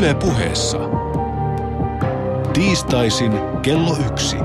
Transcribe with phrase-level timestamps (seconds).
[0.00, 0.78] Yle puheessa.
[2.52, 4.36] Tiistaisin kello yksi.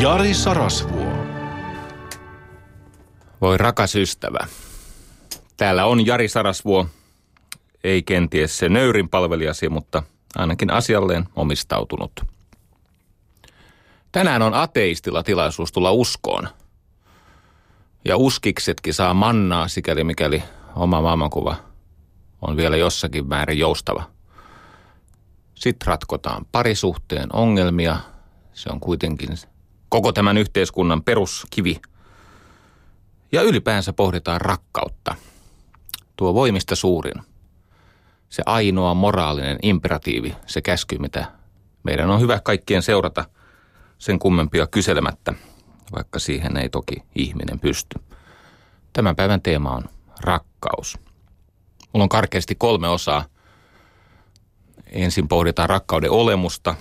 [0.00, 1.12] Jari Sarasvuo.
[3.40, 4.46] Voi rakas ystävä.
[5.56, 6.86] Täällä on Jari Sarasvuo.
[7.84, 10.02] Ei kenties se nöyrin palvelijasi, mutta
[10.36, 12.12] ainakin asialleen omistautunut.
[14.12, 16.48] Tänään on ateistilla tilaisuus tulla uskoon.
[18.04, 20.42] Ja uskiksetkin saa mannaa sikäli mikäli
[20.76, 21.71] oma maailmankuva
[22.42, 24.10] on vielä jossakin määrin joustava.
[25.54, 27.96] Sitten ratkotaan parisuhteen ongelmia.
[28.52, 29.28] Se on kuitenkin
[29.88, 31.80] koko tämän yhteiskunnan peruskivi.
[33.32, 35.14] Ja ylipäänsä pohditaan rakkautta.
[36.16, 37.22] Tuo voimista suurin.
[38.28, 41.24] Se ainoa moraalinen imperatiivi, se käsky, mitä
[41.82, 43.24] meidän on hyvä kaikkien seurata
[43.98, 45.34] sen kummempia kyselemättä,
[45.92, 48.00] vaikka siihen ei toki ihminen pysty.
[48.92, 49.84] Tämän päivän teema on
[50.20, 50.98] rakkaus.
[51.92, 53.24] Mulla on karkeasti kolme osaa.
[54.86, 56.74] Ensin pohditaan rakkauden olemusta,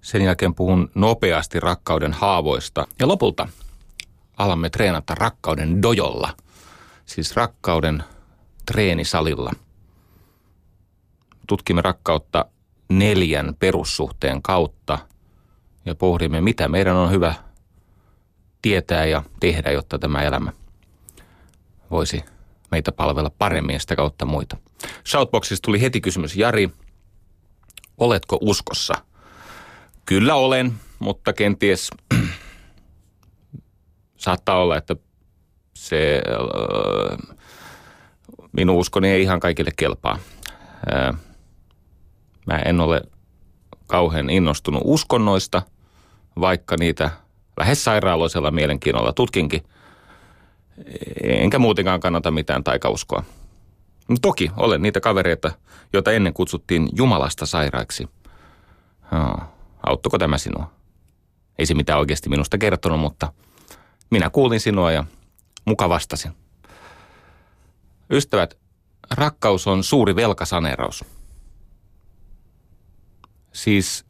[0.00, 3.48] sen jälkeen puhun nopeasti rakkauden haavoista ja lopulta
[4.36, 6.34] alamme treenata rakkauden dojolla,
[7.06, 8.04] siis rakkauden
[8.66, 9.52] treenisalilla.
[11.46, 12.44] Tutkimme rakkautta
[12.88, 14.98] neljän perussuhteen kautta
[15.84, 17.34] ja pohdimme, mitä meidän on hyvä
[18.62, 20.52] tietää ja tehdä, jotta tämä elämä
[21.90, 22.24] voisi
[22.70, 24.56] meitä palvella paremmin ja sitä kautta muita.
[25.06, 26.70] Shoutboxissa tuli heti kysymys, Jari,
[27.98, 28.94] oletko uskossa?
[30.06, 31.90] Kyllä olen, mutta kenties
[34.16, 34.96] saattaa olla, että
[35.74, 37.36] se äh,
[38.52, 40.18] minun uskoni ei ihan kaikille kelpaa.
[40.92, 41.20] Äh,
[42.46, 43.02] mä en ole
[43.86, 45.62] kauhean innostunut uskonnoista,
[46.40, 47.10] vaikka niitä
[47.56, 49.62] lähes sairaaloisella mielenkiinnolla tutkinkin–
[51.22, 53.22] enkä muutenkaan kannata mitään taikauskoa.
[54.22, 55.52] Toki olen niitä kavereita,
[55.92, 58.08] joita ennen kutsuttiin Jumalasta sairaiksi.
[59.12, 59.40] Oh,
[59.86, 60.70] auttoiko tämä sinua?
[61.58, 63.32] Ei se mitään oikeasti minusta kertonut, mutta
[64.10, 65.04] minä kuulin sinua ja
[65.64, 66.32] muka vastasin.
[68.10, 68.58] Ystävät,
[69.10, 71.04] rakkaus on suuri velkasaneeraus.
[73.52, 74.06] Siis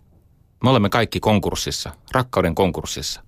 [0.64, 3.22] me olemme kaikki konkurssissa, rakkauden konkurssissa.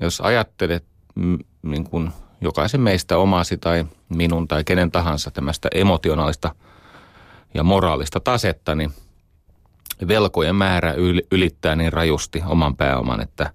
[0.00, 0.84] Jos ajattelet
[1.64, 2.10] niin kuin
[2.40, 6.54] jokaisen meistä omasi tai minun tai kenen tahansa tämmöistä emotionaalista
[7.54, 8.92] ja moraalista tasetta, niin
[10.08, 10.94] velkojen määrä
[11.30, 13.50] ylittää niin rajusti oman pääoman, että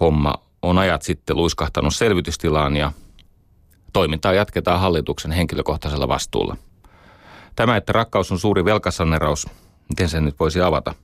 [0.00, 2.92] homma on ajat sitten luiskahtanut selvitystilaan ja
[3.92, 6.56] toimintaa jatketaan hallituksen henkilökohtaisella vastuulla.
[7.56, 9.46] Tämä, että rakkaus on suuri velkasaneraus,
[9.88, 10.94] miten sen nyt voisi avata?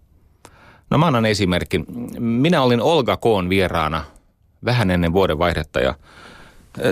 [0.91, 1.85] No mä annan esimerkin.
[2.19, 4.05] Minä olin Olga Koon vieraana
[4.65, 5.95] vähän ennen vuoden vaihdetta ja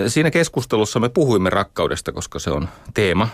[0.07, 3.27] siinä keskustelussa me puhuimme rakkaudesta, koska se on teema,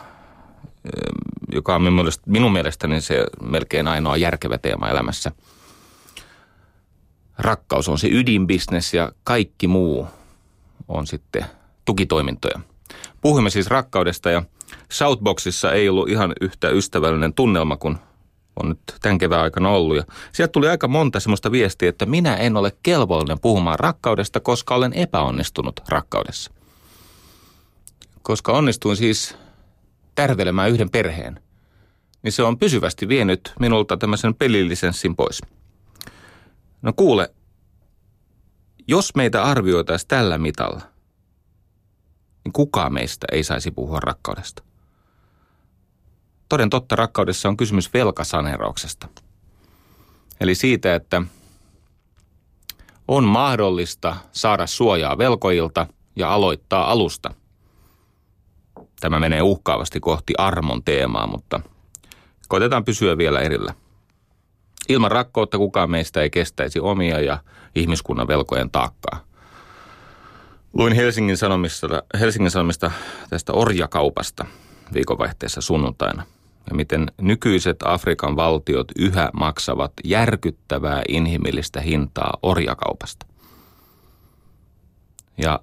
[1.52, 1.82] joka on
[2.26, 5.32] minun mielestäni se melkein ainoa järkevä teema elämässä.
[7.38, 10.08] Rakkaus on se ydinbisnes ja kaikki muu
[10.88, 11.46] on sitten
[11.86, 12.60] tukitoimintoja.
[13.22, 14.44] Puhuimme siis rakkaudesta ja
[14.92, 17.98] Shoutboxissa ei ollut ihan yhtä ystävällinen tunnelma kuin
[18.60, 19.98] on nyt tämän kevään aikana ollut.
[19.98, 24.76] Ja sieltä tuli aika monta semmoista viestiä, että minä en ole kelvollinen puhumaan rakkaudesta, koska
[24.76, 26.52] olen epäonnistunut rakkaudessa.
[28.22, 29.36] Koska onnistuin siis
[30.16, 31.40] tärvelemään yhden perheen,
[32.24, 35.42] niin se on pysyvästi vienyt minulta tämmöisen pelillisenssin pois.
[36.82, 37.34] No kuule,
[38.88, 40.82] jos meitä arvioitaisiin tällä mitalla,
[42.44, 44.69] niin kukaan meistä ei saisi puhua rakkaudesta
[46.50, 49.08] toden totta rakkaudessa on kysymys velkasaneerauksesta.
[50.42, 51.22] Eli siitä, että
[53.08, 57.34] on mahdollista saada suojaa velkoilta ja aloittaa alusta.
[59.00, 61.62] Tämä menee uhkaavasti kohti armon teemaa, mutta
[62.48, 63.74] koitetaan pysyä vielä erillä.
[64.90, 67.38] Ilman rakkautta kukaan meistä ei kestäisi omia ja
[67.76, 69.20] ihmiskunnan velkojen taakkaa.
[70.74, 72.92] Luin Helsingin Sanomista, Helsingin Sanomista
[73.30, 74.46] tästä orjakaupasta
[74.94, 76.24] viikonvaihteessa sunnuntaina–
[76.70, 83.26] ja miten nykyiset Afrikan valtiot yhä maksavat järkyttävää inhimillistä hintaa orjakaupasta.
[85.38, 85.60] Ja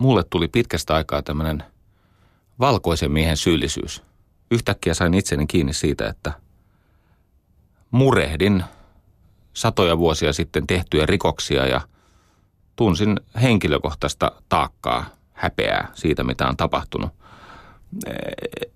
[0.00, 1.64] mulle tuli pitkästä aikaa tämmöinen
[2.60, 4.02] valkoisen miehen syyllisyys.
[4.50, 6.32] Yhtäkkiä sain itseni kiinni siitä, että
[7.90, 8.64] murehdin
[9.52, 11.80] satoja vuosia sitten tehtyjä rikoksia ja
[12.76, 17.19] tunsin henkilökohtaista taakkaa, häpeää siitä, mitä on tapahtunut.
[18.06, 18.14] Eh,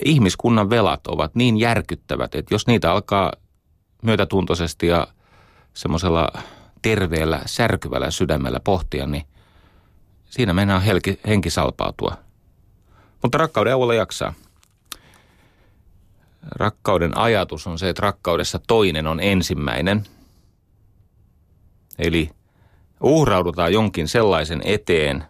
[0.04, 3.32] ihmiskunnan velat ovat niin järkyttävät, että jos niitä alkaa
[4.02, 5.06] myötätuntoisesti ja
[5.74, 6.28] semmoisella
[6.82, 9.24] terveellä, särkyvällä sydämellä pohtia, niin
[10.24, 12.16] siinä mennään henki, henki salpautua.
[13.22, 14.34] Mutta rakkauden avulla jaksaa.
[16.50, 20.04] Rakkauden ajatus on se, että rakkaudessa toinen on ensimmäinen.
[21.98, 22.30] Eli
[23.00, 25.24] uhraudutaan jonkin sellaisen eteen,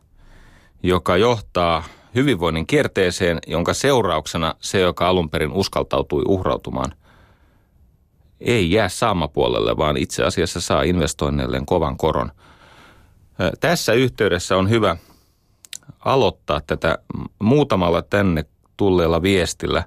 [0.83, 1.85] joka johtaa
[2.15, 6.95] hyvinvoinnin kierteeseen, jonka seurauksena se, joka alun perin uskaltautui uhrautumaan,
[8.41, 12.33] ei jää saamapuolelle, vaan itse asiassa saa investoinneilleen kovan koron.
[13.61, 14.97] Tässä yhteydessä on hyvä
[16.01, 16.99] aloittaa tätä
[17.39, 18.45] muutamalla tänne
[18.77, 19.85] tulleella viestillä.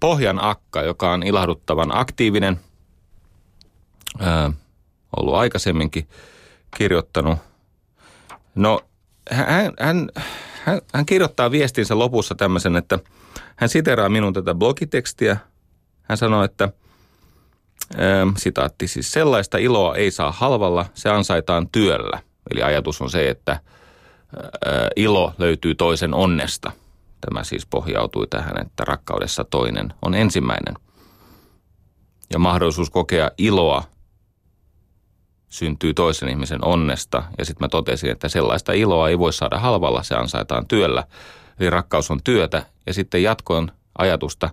[0.00, 2.60] Pohjan Akka, joka on ilahduttavan aktiivinen,
[5.16, 6.08] ollut aikaisemminkin
[6.76, 7.38] kirjoittanut.
[8.54, 8.80] No,
[9.30, 10.10] hän, hän,
[10.64, 12.98] hän, hän kirjoittaa viestinsä lopussa tämmöisen, että
[13.56, 15.36] hän siteraa minun tätä blogitekstiä.
[16.02, 16.68] Hän sanoi, että
[17.96, 22.20] ää, sitaatti siis, sellaista iloa ei saa halvalla, se ansaitaan työllä.
[22.50, 23.60] Eli ajatus on se, että–
[24.96, 26.72] ilo löytyy toisen onnesta.
[27.20, 30.74] Tämä siis pohjautui tähän, että rakkaudessa toinen on ensimmäinen.
[32.32, 33.84] Ja mahdollisuus kokea iloa
[35.54, 37.22] syntyy toisen ihmisen onnesta.
[37.38, 41.04] Ja sitten mä totesin, että sellaista iloa ei voi saada halvalla, se ansaitaan työllä.
[41.60, 42.66] Eli rakkaus on työtä.
[42.86, 44.50] Ja sitten jatkoin ajatusta,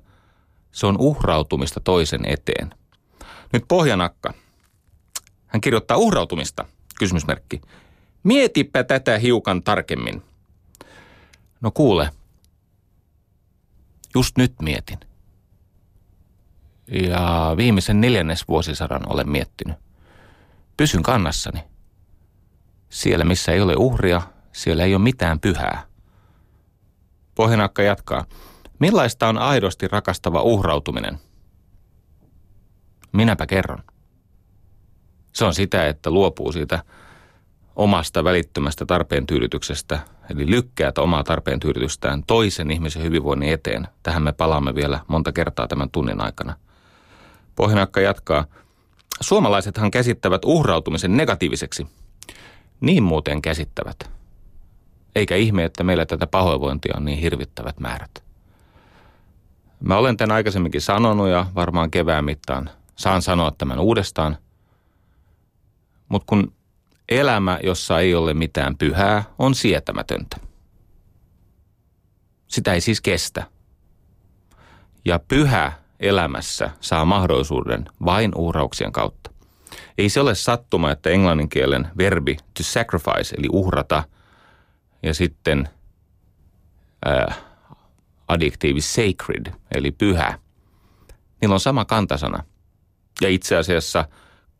[0.71, 2.73] se on uhrautumista toisen eteen.
[3.53, 4.33] Nyt Pohjanakka.
[5.47, 6.65] Hän kirjoittaa uhrautumista,
[6.99, 7.61] kysymysmerkki.
[8.23, 10.21] Mietipä tätä hiukan tarkemmin.
[11.61, 12.09] No kuule,
[14.15, 14.99] just nyt mietin.
[16.91, 19.90] Ja viimeisen neljännesvuosisadan olen miettinyt.
[20.77, 21.63] Pysyn kannassani.
[22.89, 24.21] Siellä, missä ei ole uhria,
[24.51, 25.83] siellä ei ole mitään pyhää.
[27.35, 28.25] Pohjanakka jatkaa.
[28.79, 31.19] Millaista on aidosti rakastava uhrautuminen?
[33.11, 33.83] Minäpä kerron.
[35.33, 36.83] Se on sitä, että luopuu siitä
[37.75, 43.87] omasta välittömästä tarpeen tyydytyksestä, eli lykkäät omaa tarpeen tyydytystään toisen ihmisen hyvinvoinnin eteen.
[44.03, 46.55] Tähän me palaamme vielä monta kertaa tämän tunnin aikana.
[47.55, 48.45] Pohjanakka jatkaa.
[49.21, 51.87] Suomalaisethan käsittävät uhrautumisen negatiiviseksi.
[52.81, 54.09] Niin muuten käsittävät.
[55.15, 58.23] Eikä ihme, että meillä tätä pahoinvointia on niin hirvittävät määrät.
[59.79, 64.37] Mä olen tämän aikaisemminkin sanonut ja varmaan kevään mittaan saan sanoa tämän uudestaan.
[66.09, 66.53] Mutta kun
[67.11, 70.37] Elämä, jossa ei ole mitään pyhää, on sietämätöntä.
[72.47, 73.43] Sitä ei siis kestä.
[75.05, 79.31] Ja pyhä elämässä saa mahdollisuuden vain uhrauksien kautta.
[79.97, 84.03] Ei se ole sattuma, että englanninkielen verbi to sacrifice, eli uhrata,
[85.03, 85.69] ja sitten
[87.07, 87.37] äh,
[88.27, 90.39] adjektiivi sacred, eli pyhä.
[91.41, 92.43] Niillä on sama kantasana.
[93.21, 94.05] Ja itse asiassa–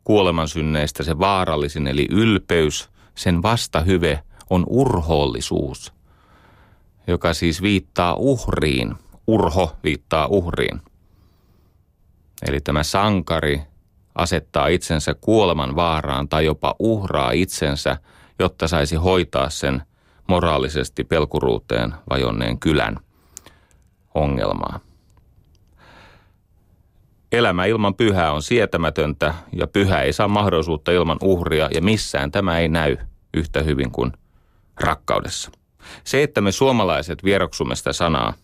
[0.04, 5.92] kuolemansynneistä se vaarallisin eli ylpeys, sen vastahyve on urhoollisuus,
[7.06, 8.94] joka siis viittaa uhriin.
[9.26, 10.80] Urho viittaa uhriin.
[12.48, 13.62] Eli tämä sankari
[14.14, 17.96] asettaa itsensä kuoleman vaaraan tai jopa uhraa itsensä,
[18.38, 19.82] jotta saisi hoitaa sen
[20.28, 22.96] moraalisesti pelkuruuteen vajonneen kylän
[24.14, 24.80] ongelmaa.
[27.32, 32.58] Elämä ilman pyhää on sietämätöntä ja pyhä ei saa mahdollisuutta ilman uhria ja missään tämä
[32.58, 32.96] ei näy
[33.34, 34.12] yhtä hyvin kuin
[34.80, 35.50] rakkaudessa.
[36.04, 38.34] Se, että me suomalaiset vieroksumme sitä sanaa,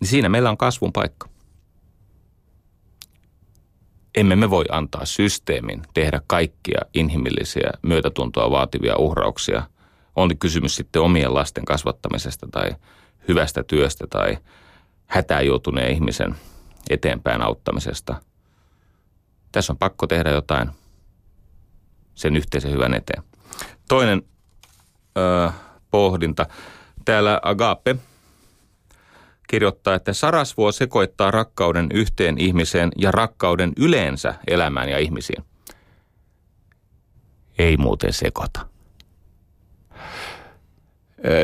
[0.00, 1.35] niin siinä meillä on kasvun paikka.
[4.16, 9.62] Emme me voi antaa systeemin tehdä kaikkia inhimillisiä myötätuntoa vaativia uhrauksia.
[10.16, 12.70] On kysymys sitten omien lasten kasvattamisesta tai
[13.28, 14.38] hyvästä työstä tai
[15.06, 16.34] hätään joutuneen ihmisen
[16.90, 18.14] eteenpäin auttamisesta.
[19.52, 20.70] Tässä on pakko tehdä jotain
[22.14, 23.22] sen yhteisen hyvän eteen.
[23.88, 24.22] Toinen
[25.18, 25.52] ö,
[25.90, 26.46] pohdinta.
[27.04, 27.96] Täällä Agape
[29.46, 35.44] kirjoittaa, että sarasvuo sekoittaa rakkauden yhteen ihmiseen ja rakkauden yleensä elämään ja ihmisiin.
[37.58, 38.66] Ei muuten sekoita.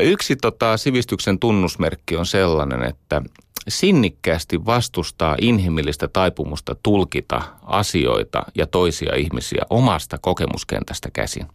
[0.03, 3.21] Yksi tota, sivistyksen tunnusmerkki on sellainen, että
[3.67, 11.45] sinnikkäästi vastustaa inhimillistä taipumusta tulkita asioita ja toisia ihmisiä omasta kokemuskentästä käsin.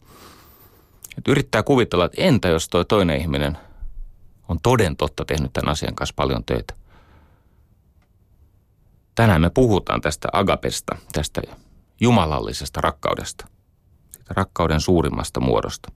[1.19, 3.59] Et yrittää kuvitella, että entä jos toi toinen ihminen
[4.49, 6.75] on toden totta tehnyt tämän asian kanssa paljon töitä.
[9.15, 11.43] Tänään me puhutaan tästä agapesta, tästä
[12.01, 13.47] jumalallisesta rakkaudesta,
[14.13, 15.93] siitä rakkauden suurimmasta muodosta.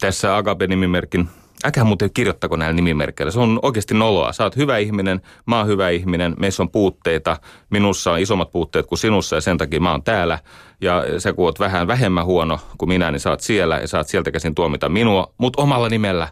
[0.00, 1.28] Tässä agape-nimimerkin
[1.64, 3.30] Äkään muuten kirjoittako näillä nimimerkeillä.
[3.30, 4.32] Se on oikeasti noloa.
[4.32, 7.36] Sä oot hyvä ihminen, mä oon hyvä ihminen, meissä on puutteita.
[7.70, 10.38] Minussa on isommat puutteet kuin sinussa ja sen takia mä oon täällä.
[10.82, 14.30] Ja sä kun oot vähän vähemmän huono kuin minä, niin oot siellä ja saat sieltä
[14.30, 16.28] käsin tuomita minua, mutta omalla nimellä.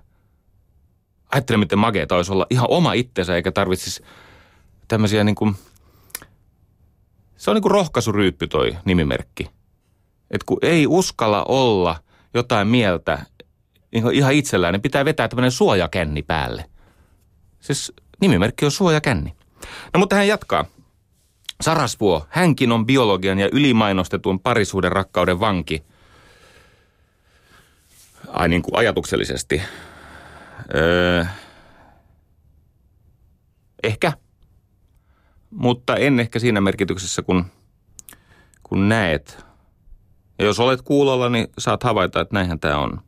[1.33, 4.04] Ajattele, miten mageeta olisi olla ihan oma itsensä, eikä tarvitsisi
[4.88, 5.57] tämmöisiä niin kuin,
[7.37, 9.50] se on niin kuin rohkaisuryyppy toi nimimerkki.
[10.30, 11.97] Että kun ei uskalla olla
[12.35, 13.19] jotain mieltä
[13.92, 16.64] niin ihan itsellään, niin pitää vetää tämmöinen suojakänni päälle.
[17.61, 19.33] Siis nimimerkki on suojakänni.
[19.95, 20.64] No mutta hän jatkaa.
[21.61, 25.83] Sarasvuo, hänkin on biologian ja ylimainostetun parisuuden rakkauden vanki.
[28.29, 29.62] Ai niin kuin ajatuksellisesti.
[30.75, 31.25] Öö,
[33.83, 34.12] ehkä.
[35.50, 37.45] Mutta en ehkä siinä merkityksessä, kun,
[38.62, 39.45] kun näet.
[40.38, 43.00] Ja jos olet kuulolla, niin saat havaita, että näinhän tämä on.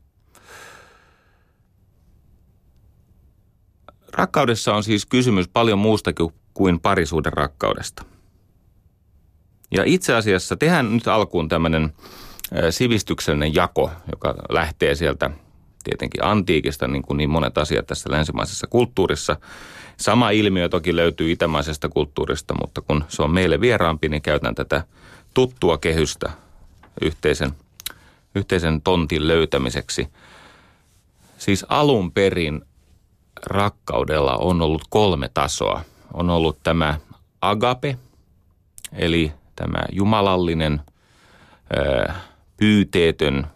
[4.12, 6.10] Rakkaudessa on siis kysymys paljon muusta
[6.54, 8.11] kuin parisuuden rakkaudesta.
[9.76, 11.92] Ja itse asiassa tehdään nyt alkuun tämmöinen
[12.70, 15.30] sivistyksellinen jako, joka lähtee sieltä
[15.84, 19.36] tietenkin antiikista, niin kuin niin monet asiat tässä länsimaisessa kulttuurissa.
[19.96, 24.84] Sama ilmiö toki löytyy itämaisesta kulttuurista, mutta kun se on meille vieraampi, niin käytän tätä
[25.34, 26.30] tuttua kehystä
[27.00, 27.52] yhteisen,
[28.34, 30.08] yhteisen tontin löytämiseksi.
[31.38, 32.62] Siis alun perin
[33.46, 35.80] rakkaudella on ollut kolme tasoa.
[36.12, 36.98] On ollut tämä
[37.40, 37.96] agape,
[38.92, 40.80] eli tämä jumalallinen,
[42.56, 43.46] pyyteetön,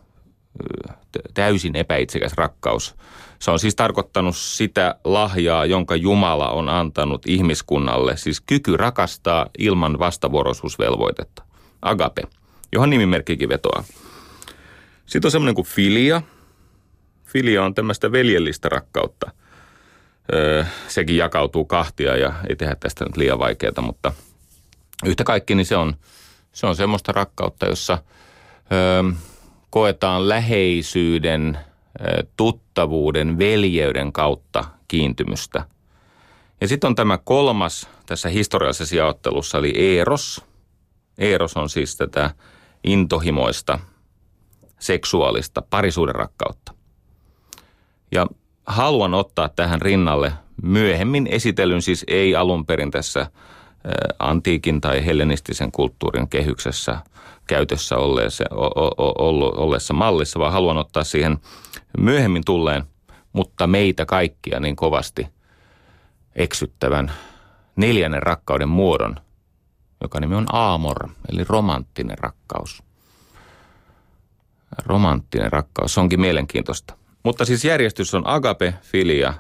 [1.35, 2.95] täysin epäitsekäs rakkaus.
[3.39, 9.99] Se on siis tarkoittanut sitä lahjaa, jonka Jumala on antanut ihmiskunnalle, siis kyky rakastaa ilman
[9.99, 11.43] vastavuoroisuusvelvoitetta.
[11.83, 12.23] Agape,
[12.73, 13.85] johon nimimerkkikin vetoaa.
[15.07, 16.23] Sitten on semmoinen kuin filia.
[17.25, 19.31] Filia on tämmöistä veljellistä rakkautta–
[20.35, 24.13] Öö, sekin jakautuu kahtia ja ei tehdä tästä nyt liian vaikeaa, mutta
[25.05, 25.97] yhtä kaikki niin se on,
[26.53, 27.99] se on semmoista rakkautta, jossa
[28.73, 29.03] öö,
[29.71, 31.59] koetaan läheisyyden,
[32.01, 35.65] öö, tuttavuuden, veljeyden kautta kiintymystä.
[36.61, 40.45] Ja sitten on tämä kolmas tässä historiallisessa jaottelussa, eli Eros.
[41.19, 42.31] Eros on siis tätä
[42.85, 43.79] intohimoista,
[44.79, 46.75] seksuaalista, parisuuden rakkautta.
[48.13, 48.27] Ja
[48.67, 53.27] haluan ottaa tähän rinnalle myöhemmin esitellyn, siis ei alun perin tässä
[54.19, 56.99] antiikin tai hellenistisen kulttuurin kehyksessä
[57.47, 58.45] käytössä olleessa,
[59.57, 61.39] olleessa mallissa, vaan haluan ottaa siihen
[61.99, 62.85] myöhemmin tulleen,
[63.33, 65.29] mutta meitä kaikkia niin kovasti
[66.35, 67.13] eksyttävän
[67.77, 69.17] neljännen rakkauden muodon,
[70.03, 72.83] joka nimi on aamor, eli romanttinen rakkaus.
[74.87, 76.95] Romanttinen rakkaus, onkin mielenkiintoista.
[77.23, 79.35] Mutta siis järjestys on agape, filia,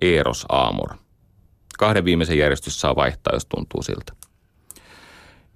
[0.00, 1.01] eros, amor.
[1.82, 4.12] Kahden viimeisen järjestys saa vaihtaa, jos tuntuu siltä.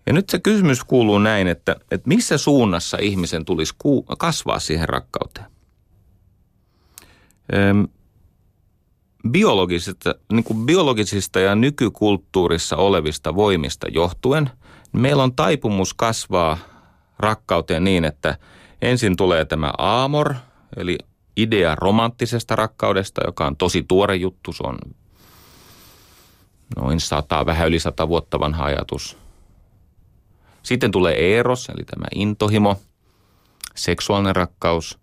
[0.07, 3.75] Ja nyt se kysymys kuuluu näin, että, että missä suunnassa ihmisen tulisi
[4.19, 5.47] kasvaa siihen rakkauteen?
[7.55, 7.89] Öm,
[9.31, 14.51] biologisista, niin kuin biologisista ja nykykulttuurissa olevista voimista johtuen,
[14.93, 16.59] niin meillä on taipumus kasvaa
[17.19, 18.39] rakkauteen niin, että
[18.83, 20.35] ensin tulee tämä aamor,
[20.77, 20.99] eli
[21.37, 24.53] idea romanttisesta rakkaudesta, joka on tosi tuore juttu.
[24.53, 24.79] Se on
[26.77, 29.19] noin sata, vähän yli sata vuotta vanha ajatus.
[30.63, 32.77] Sitten tulee eros, eli tämä intohimo,
[33.75, 34.99] seksuaalinen rakkaus.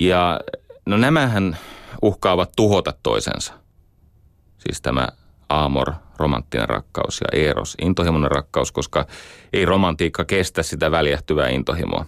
[0.00, 0.40] Ja
[0.86, 1.56] no nämähän
[2.02, 3.52] uhkaavat tuhota toisensa.
[4.58, 5.08] Siis tämä
[5.48, 9.06] aamor, romanttinen rakkaus ja eros, intohimoinen rakkaus, koska
[9.52, 12.06] ei romantiikka kestä sitä väljähtyvää intohimoa.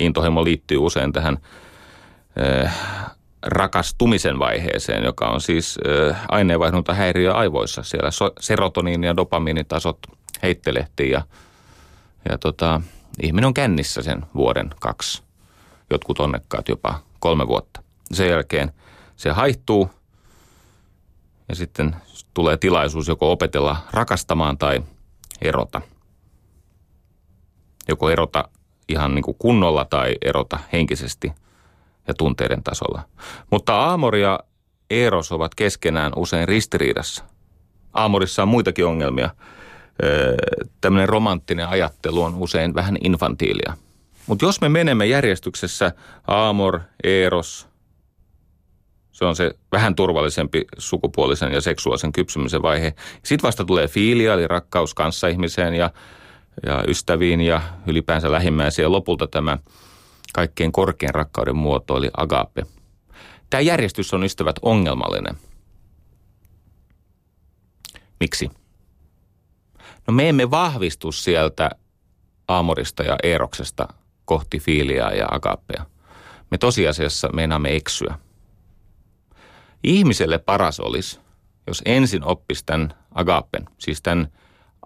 [0.00, 1.38] Intohimo liittyy usein tähän
[2.38, 2.74] Äh,
[3.46, 5.78] rakastumisen vaiheeseen, joka on siis
[6.10, 7.82] äh, aineenvaihdunta häiriö aivoissa.
[7.82, 8.10] Siellä
[8.40, 9.98] serotoniini- ja dopamiinitasot
[10.42, 11.22] heittelehtii ja,
[12.30, 12.80] ja tota,
[13.22, 15.22] ihminen on kännissä sen vuoden, kaksi,
[15.90, 17.82] jotkut onnekkaat jopa kolme vuotta.
[18.12, 18.72] Sen jälkeen
[19.16, 19.90] se haihtuu
[21.48, 21.96] ja sitten
[22.34, 24.82] tulee tilaisuus joko opetella rakastamaan tai
[25.42, 25.80] erota.
[27.88, 28.48] Joko erota
[28.88, 31.32] ihan niin kuin kunnolla tai erota henkisesti–
[32.08, 33.02] ja tunteiden tasolla.
[33.50, 34.40] Mutta Aamor ja
[34.90, 37.24] Eros ovat keskenään usein ristiriidassa.
[37.92, 39.30] Aamorissa on muitakin ongelmia.
[40.80, 43.74] Tämmöinen romanttinen ajattelu on usein vähän infantiilia.
[44.26, 45.92] Mutta jos me menemme järjestyksessä
[46.26, 47.68] Aamor, Eros,
[49.12, 52.94] se on se vähän turvallisempi sukupuolisen ja seksuaalisen kypsymisen vaihe.
[53.22, 55.90] Sitten vasta tulee fiilia, eli rakkaus kanssaihmiseen ja,
[56.66, 58.82] ja ystäviin ja ylipäänsä lähimmäisiin.
[58.82, 59.58] Ja lopulta tämä
[60.34, 62.66] kaikkein korkein rakkauden muoto oli agape.
[63.50, 65.36] Tämä järjestys on ystävät ongelmallinen.
[68.20, 68.50] Miksi?
[70.06, 71.70] No me emme vahvistu sieltä
[72.48, 73.88] Aamorista ja Eeroksesta
[74.24, 75.86] kohti Fiiliaa ja Agapea.
[76.50, 78.18] Me tosiasiassa meinaamme eksyä.
[79.84, 81.20] Ihmiselle paras olisi,
[81.66, 84.28] jos ensin oppisi tämän agapen, siis tämän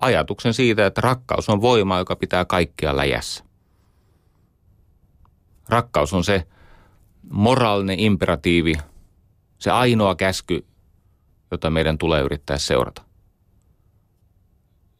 [0.00, 3.47] ajatuksen siitä, että rakkaus on voima, joka pitää kaikkia läjässä.
[5.68, 6.46] Rakkaus on se
[7.30, 8.75] moraalinen imperatiivi,
[9.58, 10.66] se ainoa käsky,
[11.50, 13.02] jota meidän tulee yrittää seurata.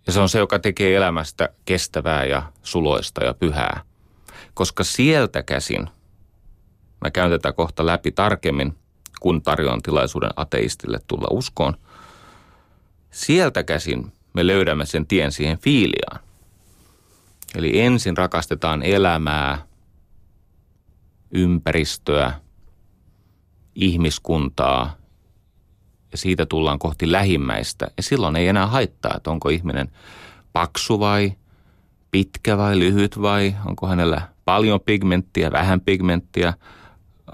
[0.06, 3.80] Ja se on se, joka tekee elämästä kestävää ja suloista ja pyhää.
[4.54, 5.88] Koska sieltä käsin,
[7.00, 8.78] mä käyn tätä kohta läpi tarkemmin,
[9.20, 11.75] kun tarjoan tilaisuuden ateistille tulla uskoon,
[13.10, 16.20] sieltä käsin me löydämme sen tien siihen fiiliaan.
[17.54, 19.67] Eli ensin rakastetaan elämää,
[21.30, 22.32] ympäristöä,
[23.75, 24.97] ihmiskuntaa
[26.12, 27.87] ja siitä tullaan kohti lähimmäistä.
[27.97, 29.90] Ja silloin ei enää haittaa, että onko ihminen
[30.52, 31.32] paksu vai
[32.11, 36.54] pitkä vai lyhyt vai onko hänellä paljon pigmenttiä, vähän pigmenttiä,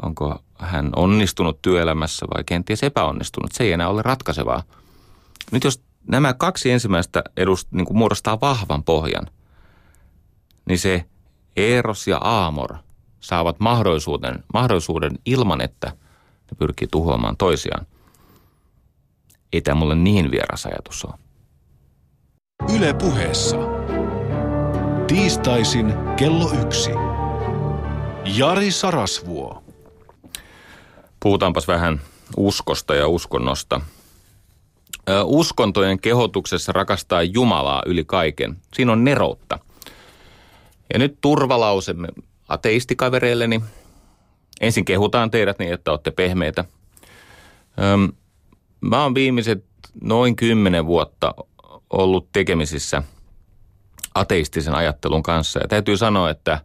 [0.03, 3.53] onko hän onnistunut työelämässä vai kenties epäonnistunut.
[3.53, 4.63] Se ei enää ole ratkaisevaa.
[5.53, 9.27] Nyt jos nämä kaksi ensimmäistä edust, niin kuin muodostaa vahvan pohjan,
[10.69, 11.05] niin se
[11.57, 12.77] Eros ja Aamor
[13.25, 15.87] saavat mahdollisuuden, mahdollisuuden ilman, että
[16.51, 17.87] ne pyrkii tuhoamaan toisiaan.
[19.53, 21.15] Ei tämä mulle niin vieras ajatus ole.
[22.77, 23.57] Yle puheessa.
[25.07, 26.91] Tiistaisin kello yksi.
[28.25, 29.65] Jari Sarasvuo.
[31.21, 32.01] Puhutaanpas vähän
[32.37, 33.81] uskosta ja uskonnosta.
[35.25, 38.57] Uskontojen kehotuksessa rakastaa Jumalaa yli kaiken.
[38.75, 39.59] Siinä on neroutta.
[40.93, 42.09] Ja nyt turvalausemme
[42.55, 43.63] ateistikavereilleni.
[44.61, 46.65] Ensin kehutaan teidät niin, että olette pehmeitä.
[47.83, 48.13] Öm,
[48.81, 49.65] mä oon viimeiset
[50.01, 51.35] noin kymmenen vuotta
[51.91, 53.03] ollut tekemisissä
[54.15, 55.61] ateistisen ajattelun kanssa.
[55.63, 56.61] Ja täytyy sanoa, että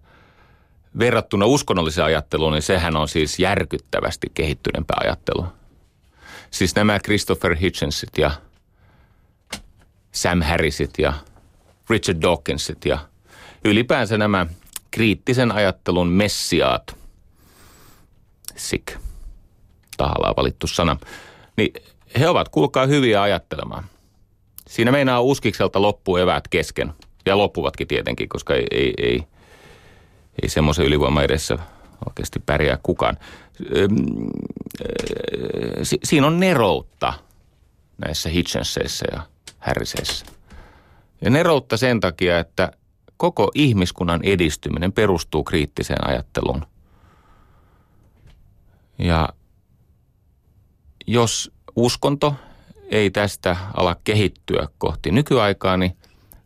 [1.00, 5.54] verrattuna uskonnolliseen ajatteluun, niin sehän on siis järkyttävästi kehittyneempää ajattelua.
[6.52, 8.32] Siis nämä Christopher Hitchensit ja
[10.12, 11.14] Sam Harrisit ja
[11.90, 13.00] Richard Dawkinsit ja
[13.66, 14.48] ylipäänsä nämä
[14.92, 16.98] kriittisen ajattelun messiaat,
[18.56, 18.98] sick,
[19.98, 20.98] tahallaan valittu sana,
[21.58, 21.74] niin
[22.20, 23.84] he ovat, kuulkaa, hyviä ajattelemaan.
[24.68, 26.94] Siinä meinaa uskikselta loppuu eväät kesken.
[27.26, 29.24] Ja loppuvatkin tietenkin, koska ei, ei, ei,
[30.44, 31.58] ei semmoisen ylivoima edessä
[32.08, 33.18] oikeasti pärjää kukaan.
[35.84, 37.14] Si- siinä on neroutta
[37.98, 39.22] näissä Hitchenseissä ja
[39.60, 40.26] Harriseissä.
[41.22, 42.72] Ja neroutta sen takia, että
[43.20, 46.66] koko ihmiskunnan edistyminen perustuu kriittiseen ajatteluun.
[49.00, 49.30] Ja
[51.08, 52.36] jos uskonto
[52.90, 55.98] ei tästä ala kehittyä kohti nykyaikaa, niin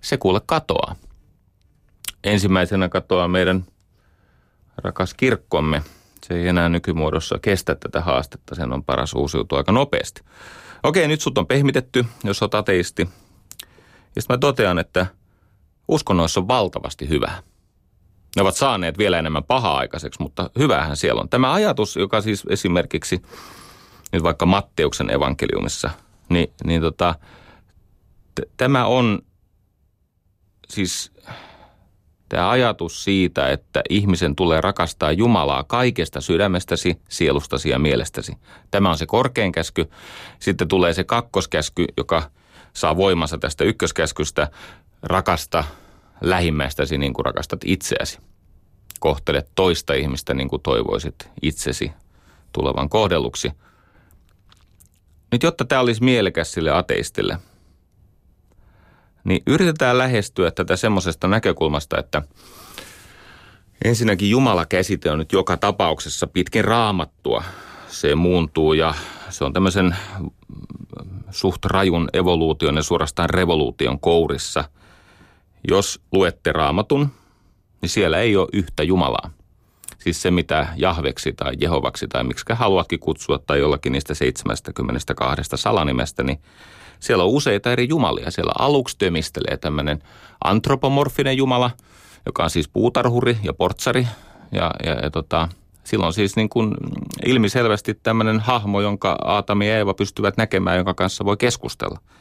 [0.01, 0.95] se kuule katoaa.
[2.23, 3.65] Ensimmäisenä katoaa meidän
[4.77, 5.81] rakas kirkkomme.
[6.27, 10.21] Se ei enää nykymuodossa kestä tätä haastetta, sen on paras uusiutua aika nopeasti.
[10.83, 13.09] Okei, nyt sut on pehmitetty, jos olet ateisti.
[14.15, 15.05] Ja sitten mä totean, että–
[15.93, 17.43] uskonnoissa on valtavasti hyvää.
[18.36, 21.29] Ne ovat saaneet vielä enemmän pahaa aikaiseksi, mutta hyvähän siellä on.
[21.29, 23.21] Tämä ajatus, joka siis esimerkiksi
[24.12, 25.89] nyt vaikka Matteuksen evankeliumissa,
[26.29, 27.15] niin, niin tota,
[28.36, 29.19] t- tämä on
[30.69, 31.12] siis
[32.29, 38.38] tämä ajatus siitä, että ihmisen tulee rakastaa Jumalaa kaikesta sydämestäsi, sielustasi ja mielestäsi.
[38.71, 39.89] Tämä on se korkein käsky.
[40.39, 42.32] Sitten tulee se kakkoskäsky, joka
[42.73, 44.47] saa voimansa tästä ykköskäskystä
[45.03, 45.63] rakasta
[46.23, 48.19] lähimmäistäsi niin kuin rakastat itseäsi.
[48.99, 51.91] Kohtele toista ihmistä niin kuin toivoisit itsesi
[52.51, 53.51] tulevan kohdelluksi.
[55.31, 57.38] Nyt jotta tämä olisi mielekäs sille ateistille,
[59.23, 62.21] niin yritetään lähestyä tätä semmoisesta näkökulmasta, että
[63.86, 67.43] ensinnäkin Jumala käsite on nyt joka tapauksessa pitkin raamattua.
[67.88, 68.93] Se muuntuu ja
[69.29, 69.95] se on tämmöisen
[71.31, 74.63] suht rajun evoluution ja suorastaan revoluution kourissa–
[75.69, 77.10] jos luette raamatun,
[77.82, 79.30] niin siellä ei ole yhtä Jumalaa.
[79.99, 86.23] Siis se, mitä Jahveksi tai Jehovaksi tai miksi haluatkin kutsua tai jollakin niistä 72 salanimestä,
[86.23, 86.39] niin
[86.99, 88.32] siellä on useita eri jumalia.
[88.32, 90.04] Siellä aluksi tömistelee tämmöinen
[90.43, 91.71] antropomorfinen jumala,
[92.26, 94.08] joka on siis puutarhuri ja portsari.
[94.52, 95.49] Ja, ja, ja tota,
[95.84, 96.73] silloin siis niin kuin
[97.26, 101.99] ilmiselvästi tämmöinen hahmo, jonka Aatami ja Eeva pystyvät näkemään, jonka kanssa voi keskustella–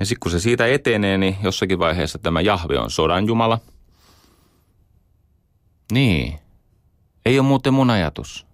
[0.00, 3.58] ja sitten kun se siitä etenee, niin jossakin vaiheessa tämä Jahve on sodan jumala.
[5.92, 6.38] Niin.
[7.26, 8.46] Ei ole muuten mun ajatus.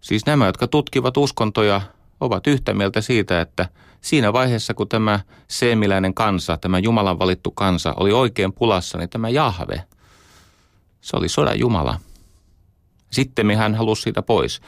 [0.00, 1.80] Siis nämä, jotka tutkivat uskontoja,
[2.20, 3.68] ovat yhtä mieltä siitä, että
[4.00, 9.28] siinä vaiheessa, kun tämä seemiläinen kansa, tämä Jumalan valittu kansa, oli oikein pulassa, niin tämä
[9.28, 9.84] Jahve,
[11.00, 12.00] se oli sodan Jumala.
[13.10, 14.60] Sitten hän halusi siitä pois.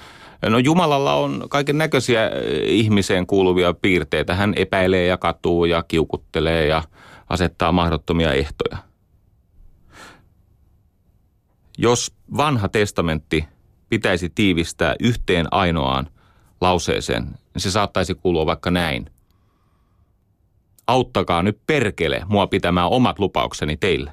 [0.48, 2.32] No Jumalalla on kaiken näköisiä eh,
[2.66, 4.34] ihmiseen kuuluvia piirteitä.
[4.34, 6.82] Hän epäilee ja katuu ja kiukuttelee ja
[7.28, 8.76] asettaa mahdottomia ehtoja.
[11.78, 13.44] Jos vanha testamentti
[13.88, 16.06] pitäisi tiivistää yhteen ainoaan
[16.60, 19.10] lauseeseen, niin se saattaisi kuulua vaikka näin.
[20.86, 24.12] Auttakaa nyt perkele mua pitämään omat lupaukseni teille.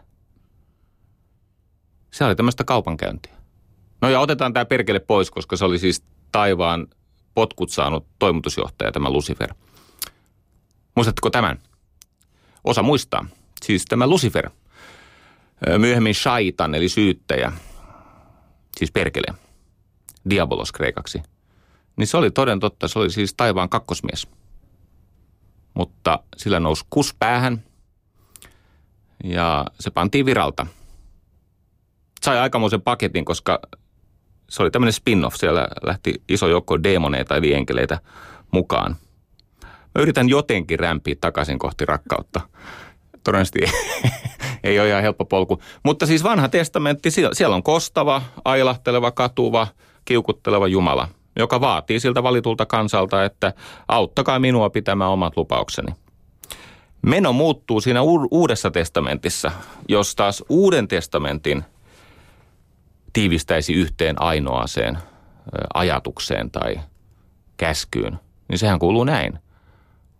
[2.13, 3.33] Se oli tämmöistä kaupankäyntiä.
[4.01, 6.03] No ja otetaan tämä perkele pois, koska se oli siis
[6.37, 6.87] taivaan
[7.33, 9.53] potkut saanut toimitusjohtaja, tämä Lucifer.
[10.95, 11.59] Muistatteko tämän?
[12.63, 13.25] Osa muistaa.
[13.65, 14.49] Siis tämä Lucifer,
[15.77, 17.51] myöhemmin shaitan eli syyttäjä,
[18.77, 19.33] siis perkele,
[20.29, 21.21] diabolos kreikaksi.
[21.95, 24.27] Niin se oli toden totta, se oli siis taivaan kakkosmies.
[25.73, 27.63] Mutta sillä nousi kus päähän
[29.23, 30.67] ja se pantiin viralta.
[32.21, 33.59] Sai aikamoisen paketin, koska
[34.49, 35.35] se oli tämmöinen spin-off.
[35.35, 37.99] Siellä lähti iso joukko demoneita eli enkeleitä
[38.51, 38.95] mukaan.
[39.63, 42.41] Mä yritän jotenkin rämpiä takaisin kohti rakkautta.
[43.23, 43.59] Todennäköisesti
[44.63, 45.61] ei ole ihan helppo polku.
[45.83, 49.67] Mutta siis vanha testamentti, siellä on kostava, ailahteleva, katuva,
[50.05, 51.07] kiukutteleva Jumala,
[51.39, 53.53] joka vaatii siltä valitulta kansalta, että
[53.87, 55.93] auttakaa minua pitämään omat lupaukseni.
[57.01, 59.51] Meno muuttuu siinä uudessa testamentissa,
[59.87, 61.63] jos taas uuden testamentin–
[63.17, 64.97] tiivistäisi yhteen ainoaseen
[65.73, 66.79] ajatukseen tai
[67.57, 69.39] käskyyn, niin sehän kuuluu näin.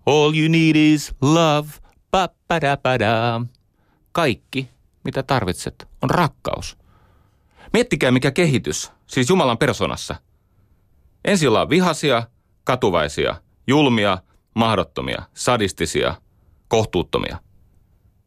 [0.06, 1.70] All you need is love,
[2.12, 2.56] pa pa
[4.12, 4.70] Kaikki,
[5.04, 6.78] mitä tarvitset, on rakkaus.
[7.74, 10.16] Miettikää mikä kehitys, siis Jumalan persoonassa.
[11.26, 12.24] Ensin ollaan vihasia,
[12.64, 13.36] katuvaisia,
[13.68, 14.18] julmia,
[14.54, 16.16] mahdottomia, sadistisia,
[16.68, 17.38] kohtuuttomia.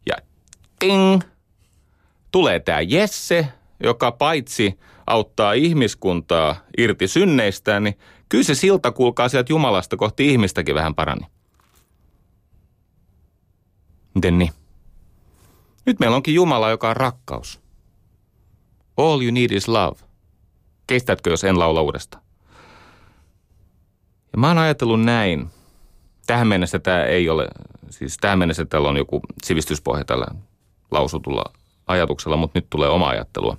[0.06, 0.16] Ja
[0.78, 1.20] ting!
[2.30, 3.48] Tulee tämä Jesse,
[3.82, 10.74] joka paitsi auttaa ihmiskuntaa irti synneistään, niin kyllä se silta kuulkaa sieltä Jumalasta kohti ihmistäkin
[10.74, 11.26] vähän parani.
[14.14, 14.52] Miten niin?
[15.86, 17.60] Nyt meillä onkin Jumala, joka on rakkaus.
[18.96, 20.00] All you need is love.
[20.86, 22.22] Kestätkö, jos en laula uudestaan?
[24.32, 25.50] Ja mä oon ajatellut näin.
[26.26, 27.48] Tähän mennessä tämä ei ole,
[27.90, 30.26] siis tähän mennessä täällä on joku sivistyspohja tällä
[30.90, 31.44] lausutulla
[31.86, 33.56] ajatuksella, mutta nyt tulee oma ajattelua.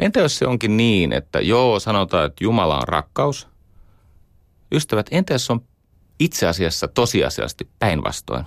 [0.00, 3.48] Entä jos se onkin niin, että joo, sanotaan, että Jumala on rakkaus.
[4.72, 5.64] Ystävät, entä jos on
[6.18, 8.44] itse asiassa tosiasiallisesti päinvastoin?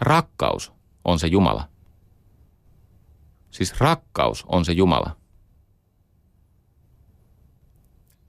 [0.00, 0.72] Rakkaus
[1.04, 1.68] on se Jumala.
[3.50, 5.16] Siis rakkaus on se Jumala.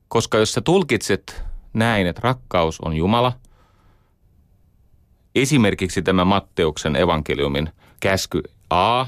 [0.08, 3.34] Koska jos sä tulkitset näin, että rakkaus on Jumala,
[5.36, 9.06] esimerkiksi tämä Matteuksen evankeliumin käsky A,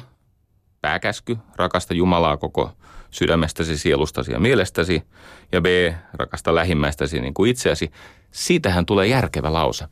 [0.82, 2.72] pääkäsky, rakasta Jumalaa koko
[3.12, 5.04] sydämestäsi, sielustasi ja mielestäsi,
[5.52, 5.66] ja B,
[6.14, 7.92] rakasta lähimmäistäsi niin kuin itseäsi,
[8.32, 9.86] siitähän tulee järkevä lause.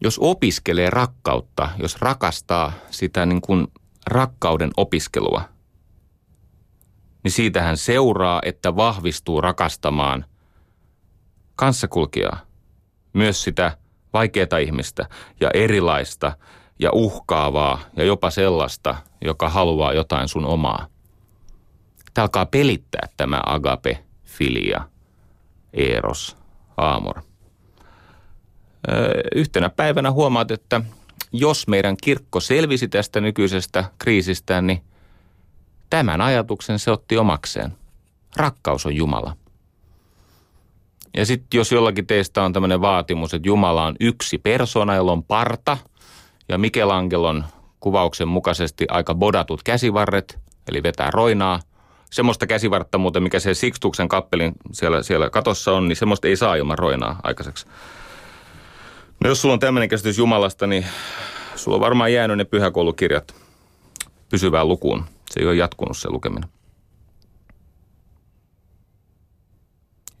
[0.00, 3.66] Jos opiskelee rakkautta, jos rakastaa sitä niin kuin
[4.06, 5.42] rakkauden opiskelua,
[7.24, 10.24] niin siitähän seuraa, että vahvistuu rakastamaan
[11.56, 12.40] kanssakulkijaa,
[13.12, 13.76] myös sitä
[14.12, 15.08] vaikeaa ihmistä
[15.40, 16.36] ja erilaista
[16.82, 20.86] ja uhkaavaa ja jopa sellaista, joka haluaa jotain sun omaa.
[22.14, 24.88] Tämä alkaa pelittää tämä agape, filia,
[25.72, 26.36] eros,
[26.76, 27.22] aamor.
[29.34, 30.80] Yhtenä päivänä huomaat, että
[31.32, 34.82] jos meidän kirkko selvisi tästä nykyisestä kriisistä, niin
[35.90, 37.76] tämän ajatuksen se otti omakseen.
[38.36, 39.36] Rakkaus on Jumala.
[41.16, 45.24] Ja sitten jos jollakin teistä on tämmöinen vaatimus, että Jumala on yksi persona, jolla on
[45.24, 45.78] parta–
[46.48, 47.44] ja Michelangelon
[47.80, 51.60] kuvauksen mukaisesti aika bodatut käsivarret, eli vetää roinaa.
[52.10, 56.54] Semmoista käsivartta muuten, mikä se Sixtuksen kappelin siellä, siellä katossa on, niin semmoista ei saa
[56.54, 57.66] ilman roinaa aikaiseksi.
[59.24, 60.86] No jos sulla on tämmöinen käsitys Jumalasta, niin
[61.56, 63.34] sulla on varmaan jäänyt ne pyhäkoulukirjat
[64.30, 65.04] pysyvään lukuun.
[65.30, 66.50] Se ei ole jatkunut se lukeminen.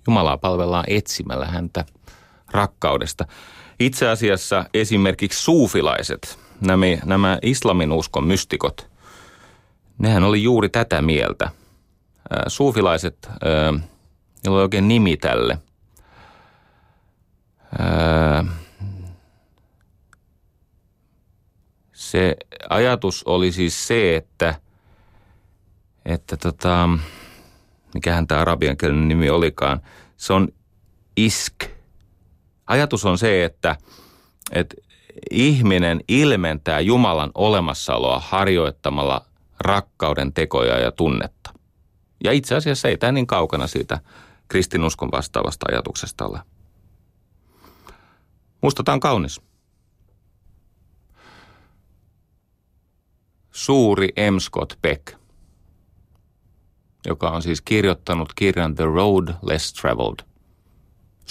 [0.06, 1.84] Jumalaa palvellaan etsimällä häntä
[2.50, 3.24] rakkaudesta.
[3.86, 8.90] Itse asiassa esimerkiksi suufilaiset, nämä, nämä islamin uskon mystikot,
[9.98, 11.50] nehän oli juuri tätä mieltä.
[12.46, 13.28] Suufilaiset,
[14.44, 15.58] niillä oli oikein nimi tälle.
[21.92, 22.36] Se
[22.70, 24.54] ajatus oli siis se, että,
[26.04, 26.88] että tota,
[27.94, 29.80] mikähän tämä arabiankielinen nimi olikaan,
[30.16, 30.48] se on
[31.16, 31.71] isk.
[32.72, 33.76] Ajatus on se, että,
[34.52, 34.76] että
[35.30, 39.26] ihminen ilmentää Jumalan olemassaoloa harjoittamalla
[39.60, 41.54] rakkauden tekoja ja tunnetta.
[42.24, 44.00] Ja itse asiassa ei tämä niin kaukana siitä
[44.48, 46.40] kristinuskon vastaavasta ajatuksesta ole.
[48.62, 49.40] Musta tämä on kaunis.
[53.50, 54.38] Suuri M.
[54.38, 55.14] Scott Peck,
[57.06, 60.31] joka on siis kirjoittanut kirjan The Road Less Traveled.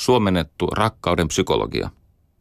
[0.02, 1.90] Suomennettu rakkauden psykologia.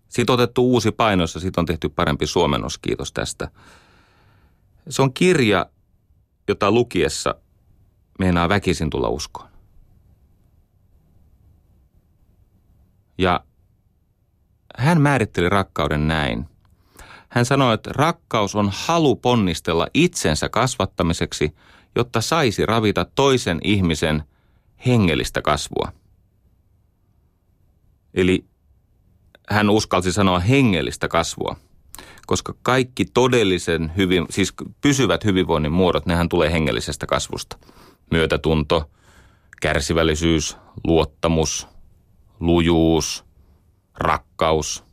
[0.08, 3.50] Siitä on otettu uusi painos ja siitä on tehty parempi suomennos, kiitos tästä.
[4.88, 5.66] Se on kirja,
[6.48, 7.34] jota lukiessa
[8.18, 9.48] meinaa väkisin tulla uskoon.
[13.18, 13.44] Ja
[14.76, 16.46] hän määritteli rakkauden näin.
[17.28, 21.54] Hän sanoi, että rakkaus on halu ponnistella itsensä kasvattamiseksi,
[21.96, 24.24] jotta saisi ravita toisen ihmisen
[24.86, 25.99] hengellistä kasvua.
[28.14, 28.44] Eli
[29.50, 31.56] hän uskalsi sanoa hengellistä kasvua,
[32.26, 37.58] koska kaikki todellisen hyvin, siis pysyvät hyvinvoinnin muodot, nehän tulee hengellisestä kasvusta.
[38.10, 38.90] Myötätunto,
[39.62, 41.68] kärsivällisyys, luottamus,
[42.40, 43.24] lujuus,
[43.94, 44.84] rakkaus,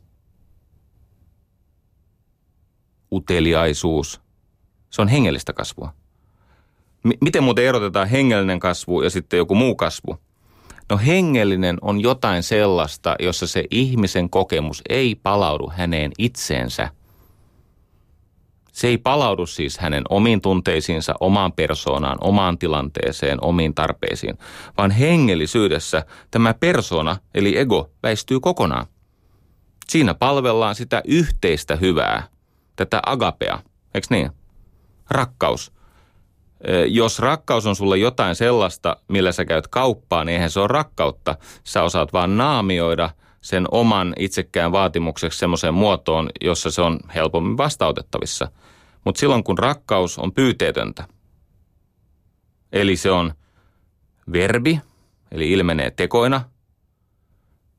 [3.12, 4.20] uteliaisuus.
[4.90, 5.94] Se on hengellistä kasvua.
[7.04, 10.18] M- miten muuten erotetaan hengellinen kasvu ja sitten joku muu kasvu?
[10.90, 16.88] No hengellinen on jotain sellaista, jossa se ihmisen kokemus ei palaudu häneen itseensä.
[18.72, 24.38] Se ei palaudu siis hänen omiin tunteisiinsa, omaan persoonaan, omaan tilanteeseen, omiin tarpeisiin,
[24.76, 28.86] vaan hengellisyydessä tämä persona eli ego väistyy kokonaan.
[29.88, 32.28] Siinä palvellaan sitä yhteistä hyvää,
[32.76, 33.58] tätä agapea,
[33.94, 34.30] eikö niin?
[35.10, 35.77] Rakkaus.
[36.86, 41.36] Jos rakkaus on sulle jotain sellaista, millä sä käyt kauppaan, niin eihän se ole rakkautta.
[41.64, 48.50] Sä osaat vaan naamioida sen oman itsekään vaatimukseksi semmoiseen muotoon, jossa se on helpommin vastautettavissa.
[49.04, 51.04] Mutta silloin kun rakkaus on pyyteetöntä,
[52.72, 53.34] eli se on
[54.32, 54.80] verbi,
[55.32, 56.40] eli ilmenee tekoina,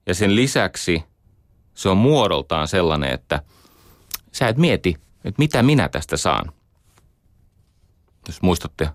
[0.06, 1.04] ja sen lisäksi
[1.74, 3.42] se on muodoltaan sellainen, että
[4.32, 6.52] sä et mieti, että mitä minä tästä saan.
[8.30, 8.90] Jos muistatte.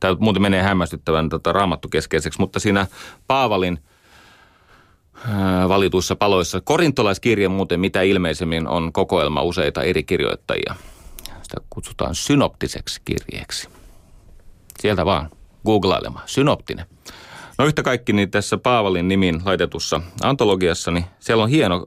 [0.00, 2.86] Tämä muuten menee hämmästyttävän tota, raamattukeskeiseksi, mutta siinä
[3.26, 3.78] Paavalin
[5.28, 10.74] ää, valituissa paloissa, korintolaiskirja muuten mitä ilmeisemmin on kokoelma useita eri kirjoittajia.
[11.42, 13.68] Sitä kutsutaan synoptiseksi kirjeeksi.
[14.80, 15.30] Sieltä vaan
[15.64, 16.28] googlailemaan.
[16.28, 16.86] Synoptinen.
[17.58, 21.86] No yhtä kaikki niin tässä Paavalin nimin laitetussa antologiassa, niin siellä on hieno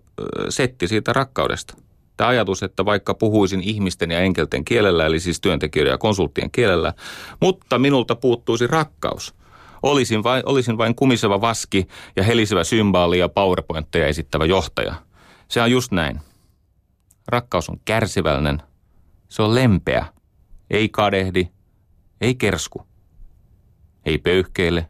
[0.50, 1.78] setti siitä rakkaudesta.
[2.18, 6.94] Tämä ajatus, että vaikka puhuisin ihmisten ja enkelten kielellä, eli siis työntekijöiden ja konsulttien kielellä,
[7.42, 9.36] mutta minulta puuttuisi rakkaus.
[9.84, 14.96] Olisin vain, olisin vain kumiseva vaski ja helisevä symbaali ja powerpointteja esittävä johtaja.
[15.48, 16.20] Se on just näin.
[17.28, 18.62] Rakkaus on kärsivällinen.
[19.30, 20.06] Se on lempeä.
[20.70, 21.48] Ei kadehdi.
[22.22, 22.88] Ei kersku.
[24.06, 24.88] Ei pöyhkeile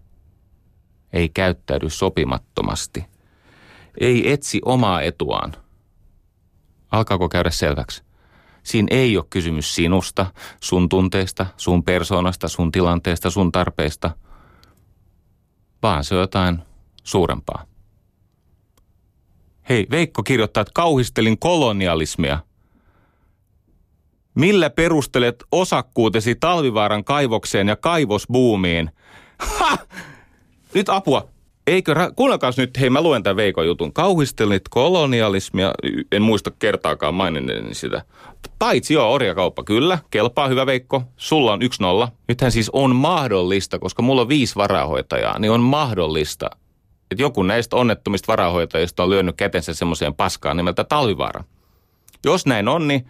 [1.13, 3.05] ei käyttäydy sopimattomasti,
[3.99, 5.53] ei etsi omaa etuaan.
[6.93, 8.03] Alkaako käydä selväksi?
[8.63, 10.25] Siinä ei ole kysymys sinusta,
[10.62, 14.12] sun tunteista, sun persoonasta, sun tilanteesta, sun tarpeista,
[15.84, 16.60] vaan se on jotain
[17.03, 17.65] suurempaa.
[19.69, 22.39] Hei, Veikko kirjoittaa, että kauhistelin kolonialismia.
[24.36, 28.91] Millä perustelet osakkuutesi talvivaaran kaivokseen ja kaivosbuumiin?
[29.39, 29.77] Ha!
[30.73, 31.33] nyt apua.
[31.67, 33.93] Eikö, kuunnelkaas nyt, hei mä luen tämän Veikon jutun.
[33.93, 35.73] Kauhistelit kolonialismia,
[36.12, 38.02] en muista kertaakaan maininneeni sitä.
[38.60, 42.12] Paitsi joo, orjakauppa, kyllä, kelpaa hyvä Veikko, sulla on yksi nolla.
[42.28, 46.49] Nythän siis on mahdollista, koska mulla on viisi varahoitajaa, niin on mahdollista,
[47.12, 51.43] että joku näistä onnettomista varahoitajista on lyönyt kätensä semmoiseen paskaan nimeltä Talvivaara.
[52.26, 53.08] Jos näin on, niin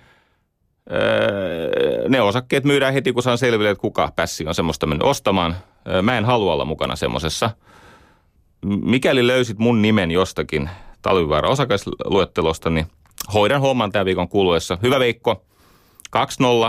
[0.92, 5.56] öö, ne osakkeet myydään heti, kun saan selville, että kuka pässi on semmoista mennyt ostamaan.
[6.02, 7.50] Mä en halua olla mukana semmoisessa.
[8.63, 10.69] Mikäli löysit mun nimen jostakin
[11.02, 12.88] talvivaara osakasluettelosta, niin
[13.34, 14.78] hoidan homman tämän viikon kuluessa.
[14.82, 15.43] Hyvä Veikko,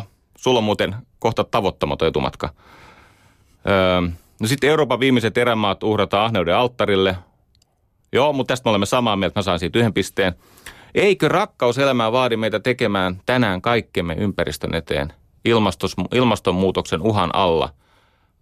[0.01, 0.03] 2-0.
[0.37, 2.49] Sulla on muuten kohta tavoittamaton etumatka.
[3.69, 4.01] Öö,
[4.41, 7.17] no sitten Euroopan viimeiset erämaat uhrataan ahneuden alttarille.
[8.13, 10.35] Joo, mutta tästä me olemme samaa mieltä, mä saan siitä yhden pisteen.
[10.95, 15.13] Eikö rakkaus elämää vaadi meitä tekemään tänään kaikkemme ympäristön eteen
[16.13, 17.69] ilmastonmuutoksen uhan alla–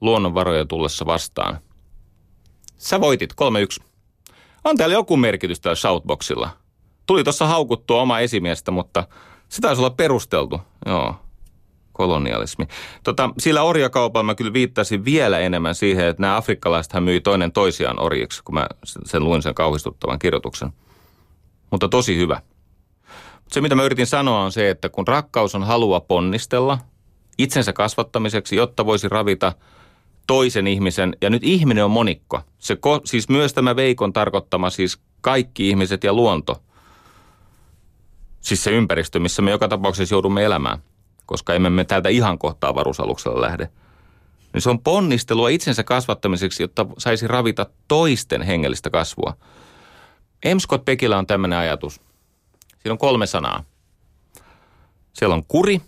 [0.03, 1.59] luonnonvaroja tullessa vastaan.
[2.83, 3.33] Sä voitit
[3.81, 3.85] 3-1.
[4.65, 6.51] On täällä joku merkitys täällä shoutboxilla.
[7.07, 9.05] Tuli tuossa haukuttua oma esimiestä, mutta
[9.49, 10.61] se taisi olla perusteltu.
[10.87, 11.17] Joo.
[11.93, 12.67] kolonialismi.
[13.05, 18.03] Tota, sillä orjakaupalla mä kyllä viittasin vielä enemmän siihen, että nämä afrikkalaisethan myi toinen toisiaan
[18.03, 20.73] orjiksi, kun mä sen luin sen kauhistuttavan kirjoituksen.
[21.71, 22.43] Mutta tosi hyvä.
[23.49, 26.79] Se, mitä mä yritin sanoa, on se, että kun rakkaus on halua ponnistella
[27.39, 29.53] itsensä kasvattamiseksi, jotta voisi ravita
[30.27, 32.41] toisen ihmisen, ja nyt ihminen on monikko.
[32.59, 36.63] Se, siis myös tämä Veikon tarkoittama siis kaikki ihmiset ja luonto.
[38.41, 40.79] Siis se ympäristö, missä me joka tapauksessa joudumme elämään,
[41.27, 43.69] koska emme me täältä ihan kohtaa varusaluksella lähde.
[44.53, 49.37] Niin se on ponnistelua itsensä kasvattamiseksi, jotta saisi ravita toisten hengellistä kasvua.
[50.55, 50.59] M.
[50.59, 52.01] Scott Peckillä on tämmöinen ajatus–
[52.83, 53.65] Siinä on kolme sanaa.
[55.13, 55.81] Siellä on kuri.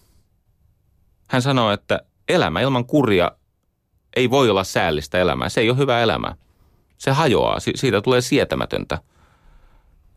[1.29, 3.33] Hän sanoo, että elämä ilman kuria
[4.17, 5.49] ei voi olla säällistä elämää.
[5.49, 6.37] Se ei ole hyvä elämä.
[6.99, 8.99] Se hajoaa, siitä tulee sietämätöntä.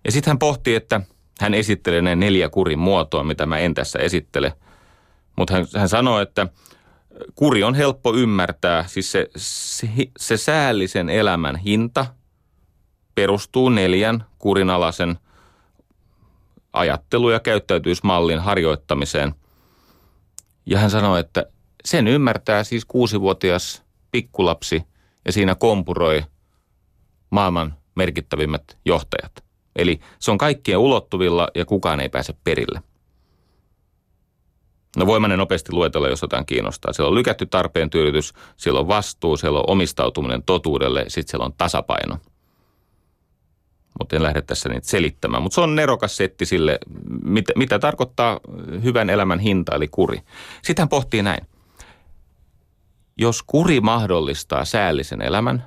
[0.05, 1.01] Ja sitten hän pohtii, että
[1.41, 4.53] hän esittelee ne neljä kurin muotoa, mitä mä en tässä esittele.
[5.36, 6.47] Mutta hän, hän sanoo, että
[7.36, 8.88] kuri on helppo ymmärtää.
[8.88, 9.88] Siis se, se,
[10.19, 12.05] se säällisen elämän hinta
[13.15, 15.19] perustuu neljän kurinalaisen
[16.73, 19.36] ajattelu- ja käyttäytymismallin harjoittamiseen.
[20.65, 21.45] Ja hän sanoi, että
[21.86, 24.84] sen ymmärtää siis kuusivuotias pikkulapsi
[25.26, 26.24] ja siinä kompuroi
[27.30, 29.43] maailman merkittävimmät johtajat.
[29.76, 32.82] Eli se on kaikkien ulottuvilla ja kukaan ei pääse perille.
[34.98, 36.93] No voimainen nopeasti luetella, jos jotain kiinnostaa.
[36.93, 41.54] Siellä on lykätty tarpeen tyydytys, siellä on vastuu, siellä on omistautuminen totuudelle, sitten siellä on
[41.58, 42.17] tasapaino–
[44.00, 45.43] mutta en lähde tässä niitä selittämään.
[45.43, 46.80] Mutta se on nerokas setti sille,
[47.24, 48.39] mitä, mitä tarkoittaa
[48.84, 50.22] hyvän elämän hinta, eli kuri.
[50.63, 51.48] Sitten hän pohtii näin.
[53.17, 55.65] Jos kuri mahdollistaa säällisen elämän,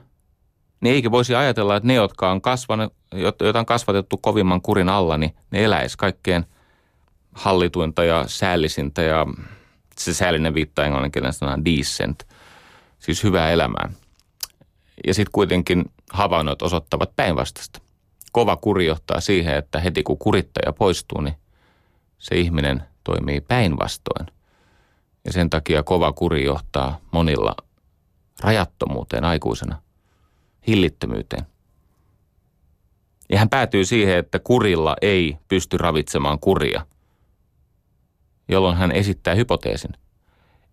[0.80, 2.94] niin eikö voisi ajatella, että ne, jotka on, kasvanut,
[3.40, 6.44] joita on kasvatettu kovimman kurin alla, niin ne eläisi kaikkein
[7.32, 9.26] hallituinta ja säällisintä ja
[9.98, 12.28] se säällinen viittaa englanninkielinen sanaan decent,
[12.98, 13.92] siis hyvää elämää.
[15.06, 17.80] Ja sitten kuitenkin havainnot osoittavat päinvastaista
[18.32, 21.34] kova kuri johtaa siihen, että heti kun kurittaja poistuu, niin
[22.18, 24.39] se ihminen toimii päinvastoin.
[25.24, 27.54] Ja sen takia kova kuri johtaa monilla
[28.40, 29.82] rajattomuuteen aikuisena,
[30.66, 31.46] hillittömyyteen.
[33.32, 36.86] Ja hän päätyy siihen, että kurilla ei pysty ravitsemaan kuria,
[38.48, 39.90] jolloin hän esittää hypoteesin.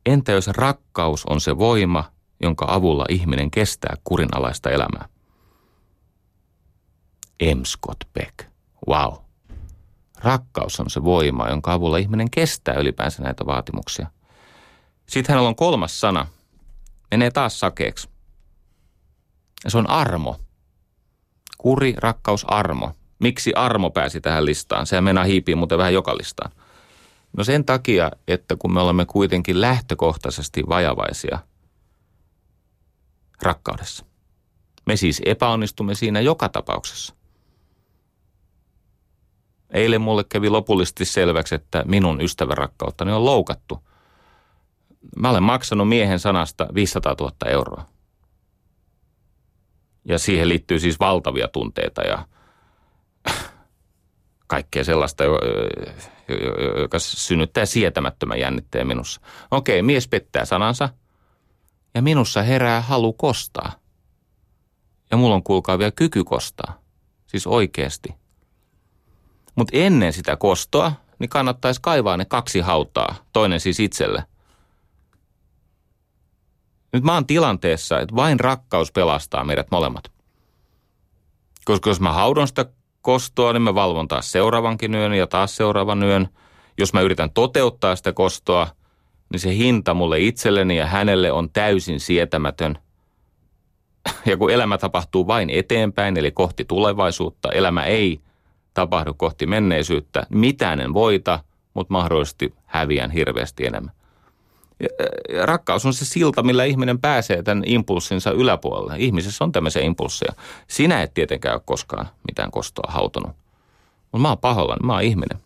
[0.06, 5.10] Entä jos rakkaus on se voima, jonka avulla ihminen kestää kurinalaista elämää?
[7.44, 7.64] M.
[7.64, 8.50] Scott Peck.
[8.90, 9.14] Wow.
[10.20, 14.08] Rakkaus on se voima, jonka avulla ihminen kestää ylipäänsä näitä vaatimuksia.
[15.08, 16.28] Sitten hänellä on kolmas sana.
[17.12, 18.10] Menee taas sakeeksi.
[19.64, 20.40] Ja se on armo.
[21.58, 22.92] Kuri, rakkaus, armo.
[23.20, 24.88] Miksi armo pääsi tähän listaan?
[24.88, 26.52] Sehän mennään hiipiin muuten vähän joka listaan.
[27.38, 31.40] No sen takia, että kun me olemme kuitenkin lähtökohtaisesti vajavaisia
[33.42, 34.06] rakkaudessa.
[34.86, 37.16] Me siis epäonnistumme siinä joka tapauksessa.
[39.70, 43.88] Eilen mulle kävi lopullisesti selväksi, että minun ystävärakkauttani on loukattu.
[45.16, 47.86] Mä olen maksanut miehen sanasta 500 000 euroa.
[50.06, 52.28] Ja siihen liittyy siis valtavia tunteita ja
[54.48, 55.24] kaikkea sellaista,
[56.82, 59.22] joka synnyttää sietämättömän jännitteen minussa.
[59.52, 60.90] Okei, mies pettää sanansa
[61.94, 63.72] ja minussa herää halu kostaa.
[65.12, 66.82] Ja mulla on kuulkaa vielä kyky kostaa.
[67.28, 68.10] Siis oikeasti–
[69.58, 74.24] mutta ennen sitä kostoa, niin kannattaisi kaivaa ne kaksi hautaa, toinen siis itselle.
[76.94, 80.12] Nyt mä oon tilanteessa, että vain rakkaus pelastaa meidät molemmat.
[81.66, 82.66] Koska jos mä haudon sitä
[83.02, 86.30] kostoa, niin mä valvon taas seuraavankin yön ja taas seuraavan yön.
[86.78, 88.68] Jos mä yritän toteuttaa sitä kostoa,
[89.32, 92.78] niin se hinta mulle itselleni ja hänelle on täysin sietämätön.
[94.26, 98.22] Ja kun elämä tapahtuu vain eteenpäin, eli kohti tulevaisuutta, elämä ei
[98.74, 100.26] tapahdu kohti menneisyyttä.
[100.30, 101.40] Mitään en voita,
[101.74, 103.97] mutta mahdollisesti häviän hirveästi enemmän.
[105.44, 108.96] Rakkaus on se silta, millä ihminen pääsee tämän impulssinsa yläpuolelle.
[108.98, 110.34] Ihmisessä on tämmöisiä impulsseja.
[110.68, 113.36] Sinä et tietenkään ole koskaan mitään kostoa hautonut.
[114.02, 115.40] Mutta mä oon pahoillani, mä oon ihminen.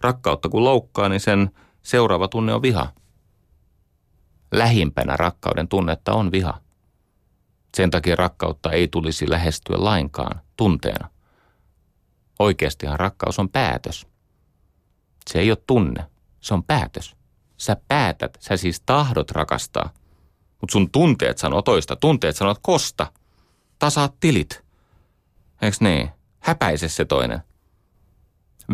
[0.00, 1.50] Rakkautta kun loukkaa, niin sen
[1.82, 2.92] seuraava tunne on viha.
[4.52, 6.60] Lähimpänä rakkauden tunnetta on viha.
[7.76, 11.10] Sen takia rakkautta ei tulisi lähestyä lainkaan tunteena.
[12.38, 14.06] Oikeastihan rakkaus on päätös.
[15.30, 16.06] Se ei ole tunne,
[16.40, 17.17] se on päätös.
[17.58, 19.90] Sä päätät, sä siis tahdot rakastaa.
[20.60, 21.96] Mutta sun tunteet sanoo toista.
[21.96, 23.12] Tunteet sanoo, että kosta.
[23.78, 24.64] Tasaat tilit.
[25.62, 26.10] Eiks niin?
[26.38, 27.40] Häpäise se toinen.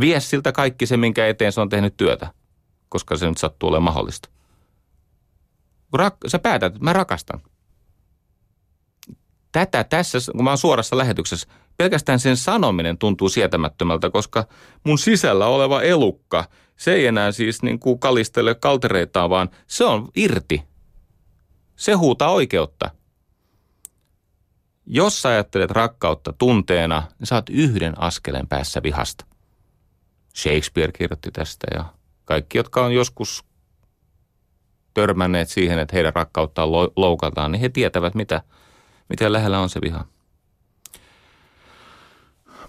[0.01, 2.33] Vie siltä kaikki se, minkä eteen se on tehnyt työtä.
[2.89, 4.29] koska se nyt sattuu olemaan mahdollista.
[5.97, 7.41] Rak- sä päätät, että mä rakastan.
[9.53, 14.45] Tätä tässä, kun mä oon suorassa lähetyksessä, pelkästään sen sanominen tuntuu sietämättömältä, koska
[14.85, 16.45] mun sisällä oleva elukka,
[16.77, 20.63] se ei enää siis niin kuin kalistele kaltereitaan, vaan se on irti.
[21.77, 22.91] Se huutaa oikeutta.
[24.87, 29.25] Jos sä ajattelet rakkautta tunteena, niin oot yhden askeleen päässä vihasta.
[30.37, 31.85] Shakespeare kirjoitti tästä ja
[32.25, 33.45] kaikki, jotka on joskus
[34.95, 38.43] törmänneet siihen, että heidän rakkauttaan loukataan, niin he tietävät, mitä,
[39.09, 40.05] miten lähellä on se viha.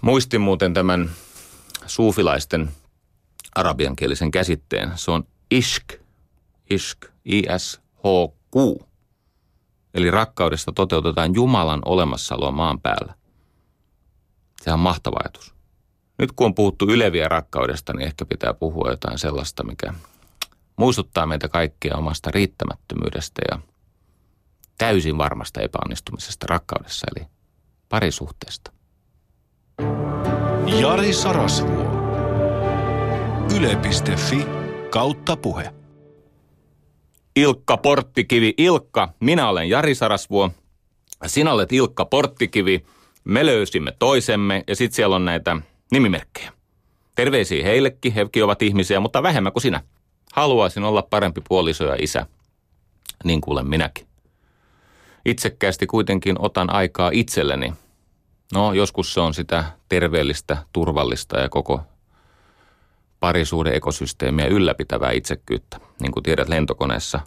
[0.00, 1.10] Muistin muuten tämän
[1.86, 2.70] suufilaisten
[3.56, 4.92] arabiankielisen käsitteen.
[4.94, 5.84] Se on ishk,
[6.70, 8.86] ishk, I-S-H-Q.
[9.94, 13.14] Eli rakkaudesta toteutetaan Jumalan olemassaoloa maan päällä.
[14.62, 15.54] Se on mahtava ajatus.
[16.18, 19.94] Nyt kun on puhuttu yleviä rakkaudesta, niin ehkä pitää puhua jotain sellaista, mikä
[20.76, 23.58] muistuttaa meitä kaikkia omasta riittämättömyydestä ja
[24.78, 27.26] täysin varmasta epäonnistumisesta rakkaudessa, eli
[27.88, 28.72] parisuhteesta.
[30.80, 31.85] Jari Sarasvuo.
[33.56, 34.46] Yle.fi
[34.90, 35.70] kautta puhe.
[37.36, 38.54] Ilkka Porttikivi.
[38.58, 40.50] Ilkka, minä olen Jari Sarasvuo.
[41.26, 42.84] Sinä olet Ilkka Porttikivi.
[43.24, 45.56] Me löysimme toisemme ja sitten siellä on näitä
[45.92, 46.52] nimimerkkejä.
[47.14, 49.82] Terveisiä heillekin, hekin ovat ihmisiä, mutta vähemmän kuin sinä.
[50.32, 52.26] Haluaisin olla parempi puoliso ja isä,
[53.24, 54.06] niin kuulen minäkin.
[55.24, 57.72] Itsekkäästi kuitenkin otan aikaa itselleni.
[58.54, 61.80] No, joskus se on sitä terveellistä, turvallista ja koko
[63.26, 65.80] parisuuden ekosysteemiä ylläpitävää itsekkyyttä.
[66.00, 67.20] Niin kuin tiedät lentokoneessa,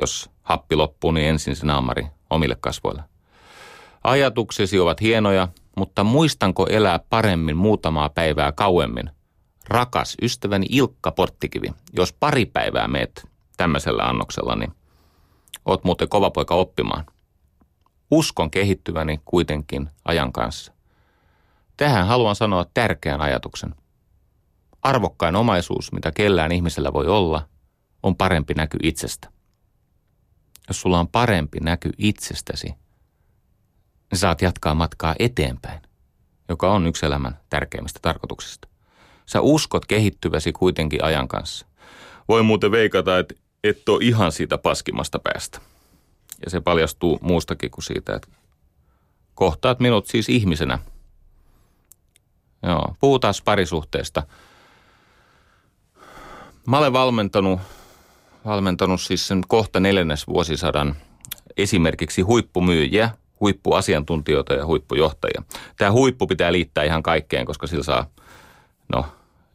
[0.00, 3.02] jos happi loppuu, niin ensin se naamari omille kasvoille.
[4.04, 9.10] Ajatuksesi ovat hienoja, mutta muistanko elää paremmin muutamaa päivää kauemmin?
[9.68, 14.72] Rakas ystäväni Ilkka Porttikivi, jos pari päivää meet tämmöisellä annoksella, niin
[15.64, 17.06] oot muuten kova poika oppimaan.
[18.10, 20.72] Uskon kehittyväni kuitenkin ajan kanssa.
[21.76, 23.74] Tähän haluan sanoa tärkeän ajatuksen.
[24.86, 27.48] Arvokkain omaisuus, mitä kellään ihmisellä voi olla,
[28.02, 29.28] on parempi näky itsestä.
[30.68, 32.74] Jos sulla on parempi näky itsestäsi–
[34.10, 35.80] niin saat jatkaa matkaa eteenpäin,
[36.48, 38.68] joka on yksi elämän tärkeimmistä tarkoituksista.
[39.26, 41.66] Sä uskot kehittyväsi kuitenkin ajan kanssa.
[42.28, 43.34] Voi muuten veikata, että
[43.64, 45.60] et ole ihan siitä paskimasta päästä.
[46.44, 48.28] Ja se paljastuu muustakin kuin siitä, että
[49.34, 50.78] kohtaat minut siis ihmisenä.
[52.62, 54.22] Joo, puhutaan parisuhteesta.
[56.66, 57.60] Mä olen valmentanut,
[58.44, 60.96] valmentanut siis sen kohta neljännes vuosisadan
[61.56, 63.10] esimerkiksi huippumyyjiä–
[63.40, 65.42] huippuasiantuntijoita ja huippujohtajia.
[65.76, 68.06] Tämä huippu pitää liittää ihan kaikkeen, koska sillä saa,
[68.92, 69.06] no,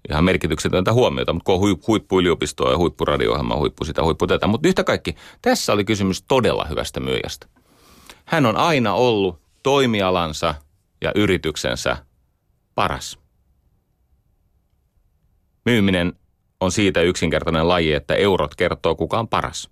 [0.09, 4.47] ihan merkityksetöntä huomiota, mutta kun on huippuyliopistoa ja huippuradio-ohjelma, huippu sitä, huippu tätä.
[4.47, 7.47] Mutta yhtä kaikki, tässä oli kysymys todella hyvästä myyjästä.
[8.25, 10.55] Hän on aina ollut toimialansa
[11.01, 11.97] ja yrityksensä
[12.75, 13.19] paras.
[15.65, 16.13] Myyminen
[16.61, 19.69] on siitä yksinkertainen laji, että eurot kertoo kuka on paras.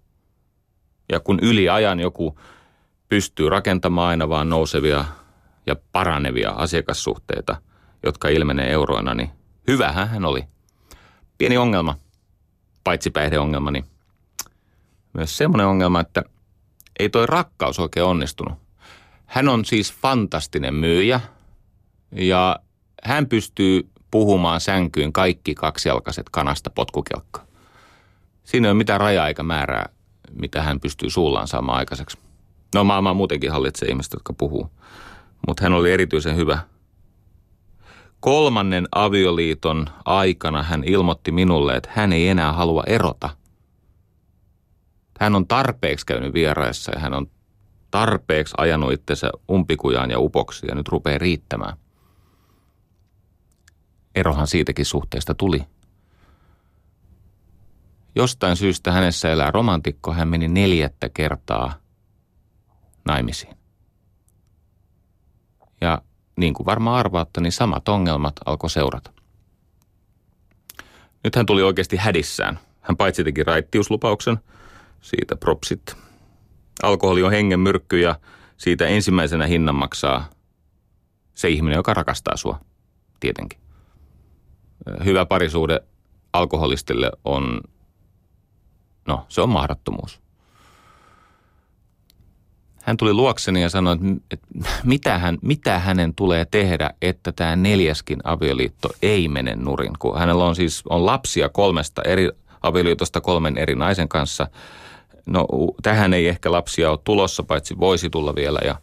[1.12, 2.40] Ja kun yli ajan joku
[3.10, 5.06] pystyy rakentamaan aina vaan nousevia
[5.68, 7.62] ja paranevia asiakassuhteita,
[8.04, 9.30] jotka ilmenee euroina, niin
[9.68, 10.44] hyvähän hän oli.
[11.38, 11.96] Pieni ongelma,
[12.84, 13.86] paitsi päihdeongelma, niin
[15.14, 16.24] myös semmoinen ongelma, että
[17.00, 18.58] ei toi rakkaus oikein onnistunut.
[19.26, 21.20] Hän on siis fantastinen myyjä
[22.12, 22.60] ja
[23.04, 27.46] hän pystyy puhumaan sänkyyn kaikki kaksijalkaiset kanasta potkukelkka.
[28.44, 29.90] Siinä ei ole mitään rajaa eikä määrää,
[30.34, 32.18] mitä hän pystyy suullaan saamaan aikaiseksi.
[32.76, 34.70] No maailma muutenkin hallitsee ihmiset, jotka puhuu.
[35.48, 36.60] Mutta hän oli erityisen hyvä.
[38.20, 43.30] Kolmannen avioliiton aikana hän ilmoitti minulle, että hän ei enää halua erota.
[45.20, 47.28] Hän on tarpeeksi käynyt vieraissa ja hän on
[47.92, 51.78] tarpeeksi ajanut itsensä umpikujaan ja upoksi ja nyt rupeaa riittämään.
[54.20, 55.64] Erohan siitäkin suhteesta tuli.
[58.16, 60.14] Jostain syystä hänessä elää romantikko.
[60.14, 61.74] Hän meni neljättä kertaa–
[63.10, 63.58] naimisiin.
[65.82, 66.02] Ja
[66.36, 69.12] niin kuin varmaan arvaatte, niin samat ongelmat alkoi seurata.
[71.24, 72.60] Nyt hän tuli oikeasti hädissään.
[72.82, 74.40] Hän paitsi teki raittiuslupauksen,
[75.02, 75.96] siitä propsit.
[76.84, 78.20] Alkoholi on hengen myrkky ja
[78.58, 80.30] siitä ensimmäisenä hinnan maksaa
[81.34, 82.60] se ihminen, joka rakastaa sua,
[83.20, 83.60] tietenkin.
[85.06, 85.80] Hyvä parisuude
[86.34, 87.62] alkoholistille on,
[89.08, 90.20] no se on mahdottomuus.
[92.84, 93.98] hän tuli luokseni ja sanoi,
[94.32, 94.48] että
[94.84, 99.94] mitä, hän, mitä hänen tulee tehdä, että tämä neljäskin avioliitto ei mene nurin.
[100.00, 102.30] Kun hänellä on siis on lapsia kolmesta eri
[102.62, 104.48] avioliitosta kolmen eri naisen kanssa.
[105.26, 105.48] No
[105.84, 108.60] tähän ei ehkä lapsia ole tulossa, paitsi voisi tulla vielä.
[108.64, 108.76] Ja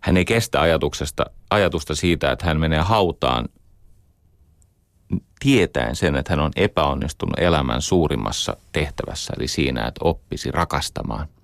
[0.00, 3.48] hän ei kestä ajatuksesta, ajatusta siitä, että hän menee hautaan
[5.42, 11.28] tietäen sen, että hän on epäonnistunut elämän suurimmassa tehtävässä, eli siinä, että oppisi rakastamaan–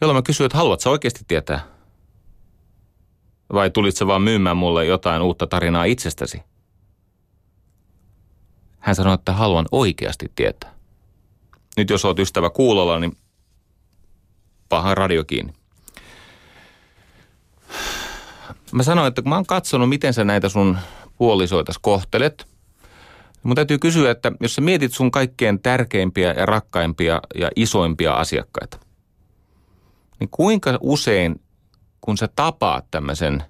[0.00, 1.60] jolloin mä kysyin, että haluatko oikeasti tietää?
[3.52, 6.42] Vai tulit sä vaan myymään mulle jotain uutta tarinaa itsestäsi?
[8.78, 10.74] Hän sanoi, että haluan oikeasti tietää.
[11.76, 13.16] Nyt jos oot ystävä kuulolla, niin
[14.68, 15.52] pahan radio kiinni.
[18.72, 20.78] Mä sanoin, että kun mä oon katsonut, miten sä näitä sun
[21.18, 22.46] puolisoita kohtelet,
[23.42, 28.78] mun täytyy kysyä, että jos sä mietit sun kaikkein tärkeimpiä ja rakkaimpia ja isoimpia asiakkaita,
[30.20, 31.40] niin kuinka usein,
[32.00, 33.42] kun sä tapaat tämmöisen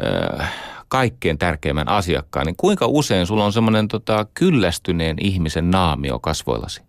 [0.00, 0.44] ö,
[0.88, 6.82] kaikkein tärkeimmän asiakkaan, niin kuinka usein sulla on semmoinen tota, kyllästyneen ihmisen naamio kasvoillasi?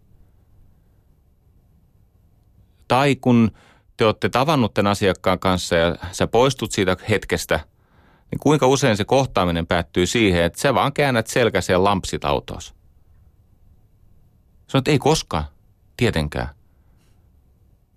[2.88, 3.52] Tai kun
[3.98, 7.60] te olette tavannut tämän asiakkaan kanssa ja sä poistut siitä hetkestä,
[8.32, 12.74] niin kuinka usein se kohtaaminen päättyy siihen, että sä vaan käännät selkäsi ja lampsit autoos?
[14.68, 15.44] Sanoit, ei koskaan,
[15.98, 16.50] tietenkään.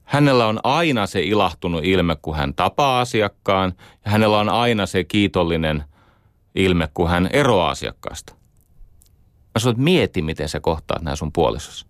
[0.04, 3.72] Hänellä on aina se ilahtunut ilme, kun hän tapaa asiakkaan,
[4.04, 5.84] ja hänellä on aina se kiitollinen
[6.54, 8.34] ilme, kun hän eroaa asiakkaasta.
[9.54, 11.86] Mä sanoin, mieti, miten sä kohtaat nämä sun puolisosi.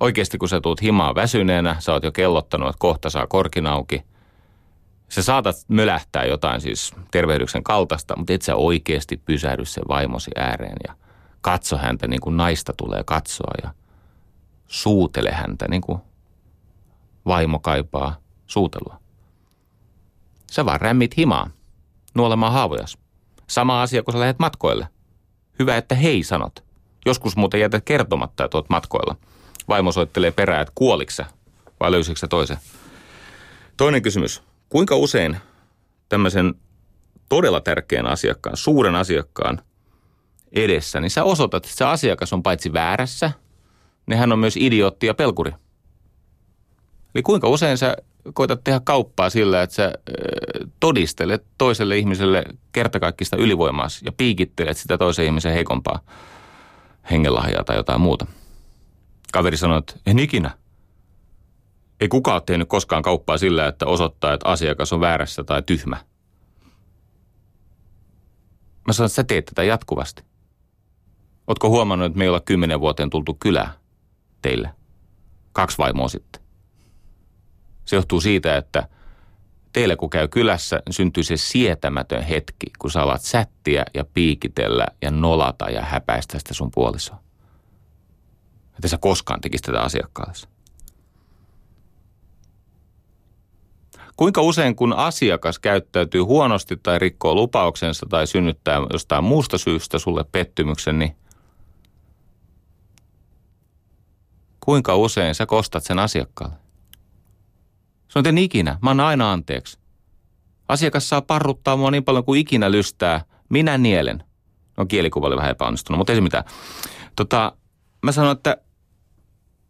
[0.00, 4.02] Oikeasti, kun sä tuut himaa väsyneenä, sä oot jo kellottanut, että kohta saa korkin auki.
[5.10, 10.76] Sä saatat mölähtää jotain siis tervehdyksen kaltaista, mutta et sä oikeasti pysähdy sen vaimosi ääreen
[10.88, 10.94] ja
[11.40, 13.74] katso häntä niin kuin naista tulee katsoa ja
[14.66, 15.98] suutele häntä niin kuin
[17.26, 19.00] vaimo kaipaa suutelua.
[20.50, 21.50] Sä vaan rämmit himaa,
[22.14, 22.98] nuolemaan haavojas.
[23.46, 24.88] Sama asia, kun sä lähdet matkoille.
[25.58, 26.64] Hyvä, että hei sanot.
[27.06, 29.16] Joskus muuten jätät kertomatta, että oot matkoilla.
[29.68, 31.26] Vaimo soittelee perään, että kuoliksä
[31.80, 32.56] vai löysitkö toisen?
[33.76, 34.49] Toinen kysymys.
[34.70, 35.36] Kuinka usein
[36.08, 36.54] tämmöisen
[37.28, 39.62] todella tärkeän asiakkaan, suuren asiakkaan
[40.52, 43.30] edessä, niin sä osoitat, että se asiakas on paitsi väärässä,
[44.06, 45.52] niin hän on myös idiootti ja pelkuri–
[47.14, 47.96] Eli kuinka usein sä
[48.34, 49.92] koetat tehdä kauppaa sillä, että sä
[50.80, 56.00] todistelet toiselle ihmiselle kertakaikkista ylivoimaa ja piikittelet sitä toisen ihmisen heikompaa
[57.10, 58.26] hengenlahjaa tai jotain muuta.
[59.32, 60.50] Kaveri sanoi, että en ikinä.
[62.00, 65.96] Ei kukaan ole tehnyt koskaan kauppaa sillä, että osoittaa, että asiakas on väärässä tai tyhmä.
[68.86, 70.22] Mä sanoin, että sä teet tätä jatkuvasti.
[71.46, 73.72] Ootko huomannut, että me ei olla kymmenen vuoteen tultu kylää
[74.42, 74.70] teille?
[75.52, 76.42] Kaksi vaimoa sitten.
[77.84, 78.88] Se johtuu siitä, että
[79.72, 84.86] teille kun käy kylässä, niin syntyy se sietämätön hetki, kun sä alat sättiä ja piikitellä
[85.02, 87.22] ja nolata ja häpäistä sitä sun puolisoa.
[88.74, 90.59] Että sä koskaan tekisi tätä asiakkaalle.
[94.20, 100.24] Kuinka usein kun asiakas käyttäytyy huonosti tai rikkoo lupauksensa tai synnyttää jostain muusta syystä sulle
[100.32, 101.16] pettymyksen, niin
[104.60, 106.56] kuinka usein sä kostat sen asiakkaalle?
[108.08, 108.78] Sanoin, en ikinä.
[108.82, 109.78] Mä annan aina anteeksi.
[110.68, 113.24] Asiakas saa parruttaa mua niin paljon kuin ikinä lystää.
[113.48, 114.24] Minä nielen.
[114.76, 116.44] No kielikuva oli vähän epäonnistunut, mutta ei se mitään.
[117.16, 117.52] Tota,
[118.02, 118.56] mä sanoin, että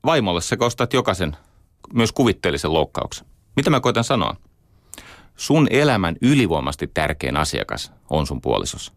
[0.04, 1.36] vaimolle sä kostat jokaisen,
[1.92, 3.29] myös kuvitteellisen loukkauksen.
[3.56, 4.36] Mitä mä koitan sanoa?
[5.36, 8.92] Sun elämän ylivoimasti tärkein asiakas on sun puolisos.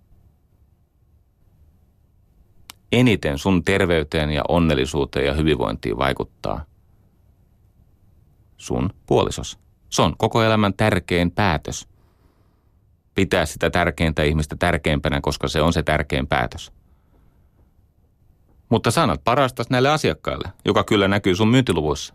[2.91, 6.65] Eniten sun terveyteen ja onnellisuuteen ja hyvinvointiin vaikuttaa–
[8.63, 9.59] sun puolisos.
[9.89, 11.87] Se on koko elämän tärkein päätös.
[13.15, 16.71] Pitää sitä tärkeintä ihmistä tärkeimpänä, koska se on se tärkein päätös.
[18.69, 22.13] Mutta sanat parastas näille asiakkaille, joka kyllä näkyy sun myyntiluvuissa.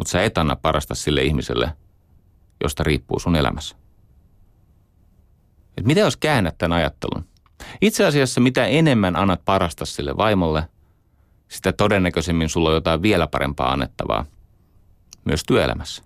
[0.00, 1.72] Mutta sä et anna parasta sille ihmiselle,
[2.62, 3.76] josta riippuu sun elämässä.
[5.78, 7.24] Et mitä jos käännät tämän ajattelun?
[7.80, 10.68] Itse asiassa mitä enemmän annat parasta sille vaimolle–
[11.50, 14.24] sitä todennäköisemmin sulla on jotain vielä parempaa annettavaa
[15.24, 16.02] myös työelämässä.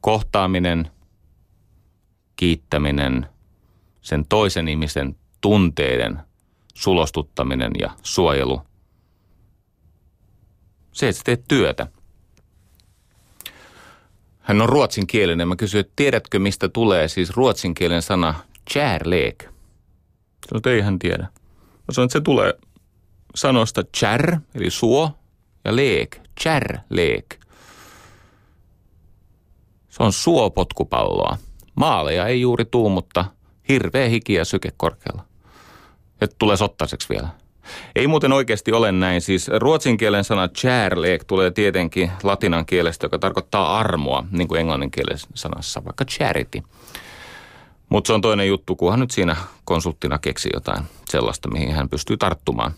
[0.00, 0.90] Kohtaaminen,
[2.36, 3.26] kiittäminen,
[4.00, 6.18] sen toisen ihmisen tunteiden
[6.74, 8.62] sulostuttaminen ja suojelu.
[10.96, 11.86] Se, että sä teet työtä.
[14.40, 15.48] Hän on ruotsinkielinen.
[15.48, 18.34] Mä kysyin, että tiedätkö mistä tulee siis ruotsinkielinen sana
[18.74, 19.42] kärlek?
[19.42, 21.22] Sanoin, että ei hän tiedä.
[21.62, 22.54] Mä sanoin, että se tulee
[23.34, 25.10] sanoista chär, eli suo,
[25.64, 27.40] ja leek, chär, leek.
[29.88, 31.38] Se on suopotkupalloa.
[31.74, 33.24] Maaleja ei juuri tuu, mutta
[33.68, 35.24] hirveä hiki ja syke korkealla.
[36.20, 37.28] Et tulee sottaiseksi vielä.
[37.96, 39.20] Ei muuten oikeasti ole näin.
[39.20, 44.90] Siis ruotsin kielen sana kärlek tulee tietenkin latinan kielestä, joka tarkoittaa armoa, niin kuin englannin
[44.90, 46.62] kielen sanassa, vaikka charity.
[47.88, 52.16] Mutta se on toinen juttu, kunhan nyt siinä konsulttina keksi jotain sellaista, mihin hän pystyy
[52.16, 52.72] tarttumaan.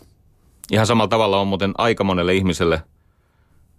[0.71, 2.81] Ihan samalla tavalla on muuten aika monelle ihmiselle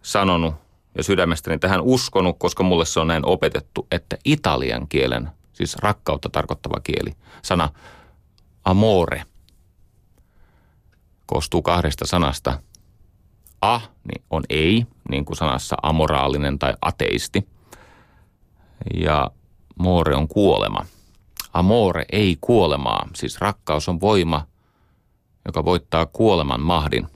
[0.02, 0.54] sanonut
[0.96, 6.28] ja sydämestäni tähän uskonut, koska mulle se on näin opetettu, että italian kielen, siis rakkautta
[6.28, 7.68] tarkoittava kieli, sana
[8.64, 9.22] amore,
[11.30, 12.62] koostuu kahdesta sanasta.
[13.62, 17.48] A niin on ei, niin kuin sanassa amoraalinen tai ateisti.
[18.94, 19.30] Ja
[19.78, 20.86] more on kuolema.
[21.52, 24.46] Amore ei kuolemaa, siis rakkaus on voima,
[25.46, 27.06] joka voittaa kuoleman mahdin.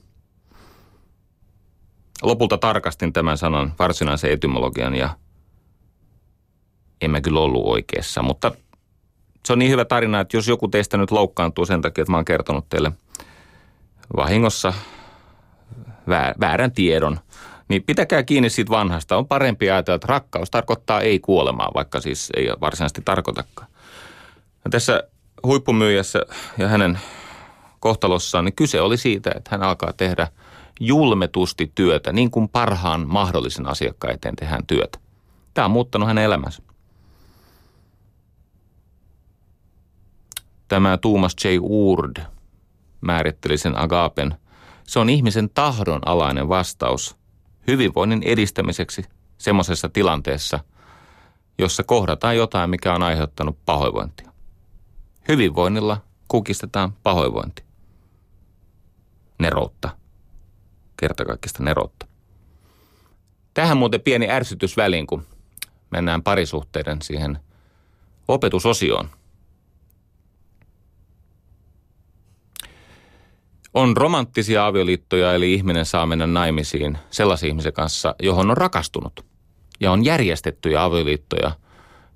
[2.21, 5.09] Lopulta tarkastin tämän sanan varsinaisen etymologian ja
[7.01, 8.51] en mä kyllä ollut oikeassa, mutta
[9.45, 12.17] se on niin hyvä tarina, että jos joku teistä nyt loukkaantuu sen takia, että mä
[12.17, 12.91] oon kertonut teille
[14.15, 14.73] vahingossa
[16.39, 17.19] väärän tiedon,
[17.67, 19.17] niin pitäkää kiinni siitä vanhasta.
[19.17, 23.67] On parempi ajatella, että rakkaus tarkoittaa ei kuolemaa, vaikka siis ei varsinaisesti tarkoitakaan.
[24.65, 25.03] Ja tässä
[25.43, 26.19] huippumyyjässä
[26.57, 26.99] ja hänen
[27.79, 30.27] kohtalossaan, niin kyse oli siitä, että hän alkaa tehdä
[30.79, 34.99] julmetusti työtä, niin kuin parhaan mahdollisen asiakkaan eteen tehdään työtä.
[35.53, 36.63] Tämä on muuttanut hänen elämänsä.
[40.67, 41.47] Tämä Thomas J.
[41.61, 42.17] Urd
[43.05, 44.35] määritteli sen agapen.
[44.83, 47.15] Se on ihmisen tahdon alainen vastaus
[47.67, 49.03] hyvinvoinnin edistämiseksi
[49.37, 50.59] semmoisessa tilanteessa,
[51.57, 54.31] jossa kohdataan jotain, mikä on aiheuttanut pahoinvointia.
[55.27, 55.97] Hyvinvoinnilla
[56.27, 57.63] kukistetaan pahoinvointi.
[59.39, 59.89] Neroutta.
[60.97, 62.07] Kertakaikkista neroutta.
[63.53, 65.25] Tähän muuten pieni ärsytys väliin, kun
[65.89, 67.39] mennään parisuhteiden siihen
[68.27, 69.09] opetusosioon.
[73.75, 79.25] On romanttisia avioliittoja, eli ihminen saa mennä naimisiin sellaisen ihmisen kanssa, johon on rakastunut.
[79.79, 81.51] Ja on järjestettyjä avioliittoja,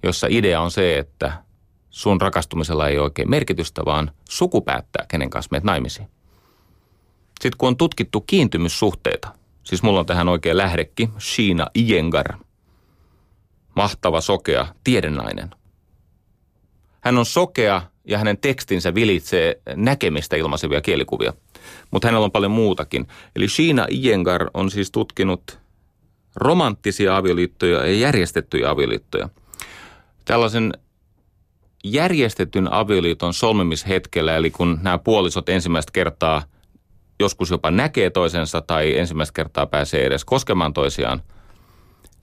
[0.03, 1.43] jossa idea on se, että
[1.89, 6.07] sun rakastumisella ei ole oikein merkitystä, vaan suku päättää, kenen kanssa menet naimisiin.
[7.41, 9.27] Sitten kun on tutkittu kiintymyssuhteita,
[9.63, 12.33] siis mulla on tähän oikein lähdekki, Shiina Iyengar,
[13.75, 15.49] mahtava sokea tiedennainen.
[17.01, 21.33] Hän on sokea ja hänen tekstinsä vilitsee näkemistä ilmaisevia kielikuvia.
[21.91, 23.07] Mutta hänellä on paljon muutakin.
[23.35, 25.59] Eli Shiina Iyengar on siis tutkinut
[26.35, 29.29] romanttisia avioliittoja ja järjestettyjä avioliittoja.
[30.25, 30.73] Tällaisen
[31.83, 36.43] järjestetyn avioliiton solmimishetkellä, eli kun nämä puolisot ensimmäistä kertaa
[37.19, 41.21] joskus jopa näkee toisensa tai ensimmäistä kertaa pääsee edes koskemaan toisiaan,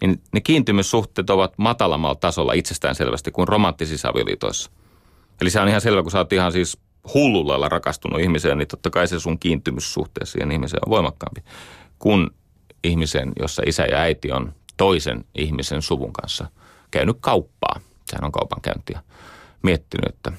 [0.01, 4.71] niin ne kiintymyssuhteet ovat matalammalla tasolla itsestään selvästi kuin romanttisissa avioliitoissa.
[5.41, 6.79] Eli se on ihan selvä, kun sä oot ihan siis
[7.15, 11.41] hullulla rakastunut ihmiseen, niin totta kai se sun kiintymyssuhteessa siihen ihmiseen on voimakkaampi
[11.99, 12.31] kuin
[12.85, 16.51] ihmisen, jossa isä ja äiti on toisen ihmisen suvun kanssa
[16.91, 17.81] käynyt kauppaa.
[18.05, 19.03] Sehän on kaupankäyntiä
[19.63, 20.33] miettinyt, että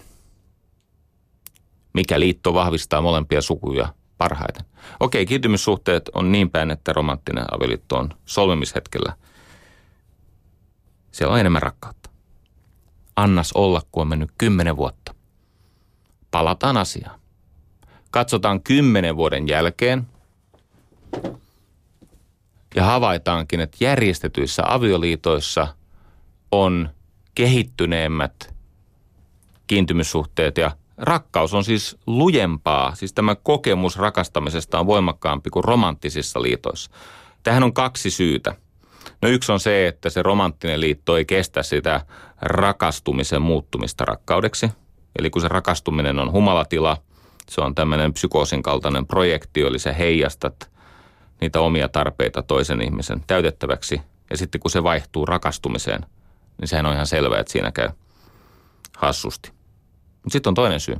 [1.93, 4.65] mikä liitto vahvistaa molempia sukuja parhaiten.
[4.99, 9.13] Okei, kiintymyssuhteet on niin päin, että romanttinen avioliitto on solmimishetkellä.
[11.11, 12.09] Siellä on enemmän rakkautta.
[13.15, 15.16] Annas olla, kun on mennyt kymmenen vuotta.
[16.31, 17.19] Palataan asiaan.
[18.11, 20.07] Katsotaan kymmenen vuoden jälkeen
[22.75, 25.67] ja havaitaankin, että järjestetyissä avioliitoissa
[26.51, 26.89] on
[27.35, 28.55] kehittyneemmät
[29.67, 36.91] kiintymyssuhteet ja rakkaus on siis lujempaa, siis tämä kokemus rakastamisesta on voimakkaampi kuin romanttisissa liitoissa.
[37.43, 38.55] Tähän on kaksi syytä.
[39.21, 42.05] No yksi on se, että se romanttinen liitto ei kestä sitä
[42.41, 44.69] rakastumisen muuttumista rakkaudeksi.
[45.17, 46.97] Eli kun se rakastuminen on humalatila,
[47.49, 50.71] se on tämmöinen psykoosin kaltainen projekti, eli sä heijastat
[51.41, 54.01] niitä omia tarpeita toisen ihmisen täytettäväksi.
[54.29, 56.05] Ja sitten kun se vaihtuu rakastumiseen,
[56.57, 57.89] niin sehän on ihan selvää, että siinä käy
[58.97, 59.51] hassusti.
[60.23, 60.95] Mutta sitten on toinen syy.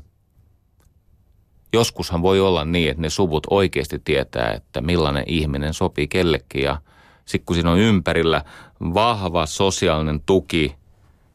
[1.74, 6.82] Joskushan voi olla niin, että ne suvut oikeasti tietää, että millainen ihminen sopii kellekin ja
[7.26, 8.43] sitten kun siinä on ympärillä
[8.82, 10.76] vahva sosiaalinen tuki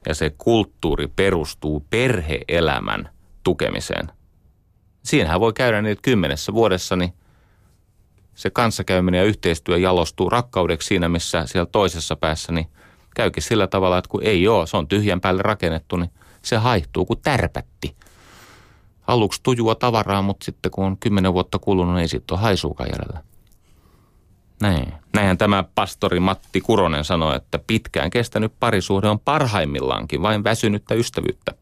[0.09, 3.09] ja se kulttuuri perustuu perheelämän
[3.45, 4.09] tukemiseen.
[5.03, 7.13] Siinähän voi käydä niin, että kymmenessä vuodessa niin
[8.35, 12.67] se kanssakäyminen ja yhteistyö jalostuu rakkaudeksi siinä, missä siellä toisessa päässä niin
[13.17, 16.11] käykin sillä tavalla, että kun ei ole, se on tyhjän päälle rakennettu, niin
[16.43, 17.97] se haihtuu kuin tärpätti.
[19.07, 22.91] aluksi tujua tavaraa, mutta sitten kun on kymmenen vuotta kulunut, niin ei sitten ole haisuukaan
[22.93, 23.32] jäljellä.
[24.63, 24.93] Näin.
[25.15, 31.55] Näinhän tämä pastori Matti Kuronen sanoi, että pitkään kestänyt parisuhde on parhaimmillaankin vain väsynyttä ystävyyttä.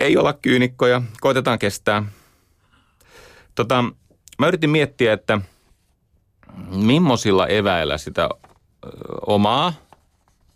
[0.00, 2.02] Ei olla kyynikkoja, koitetaan kestää.
[3.54, 3.84] Tota,
[4.38, 5.40] mä yritin miettiä, että
[6.70, 8.28] millaisilla eväillä sitä
[9.26, 9.72] omaa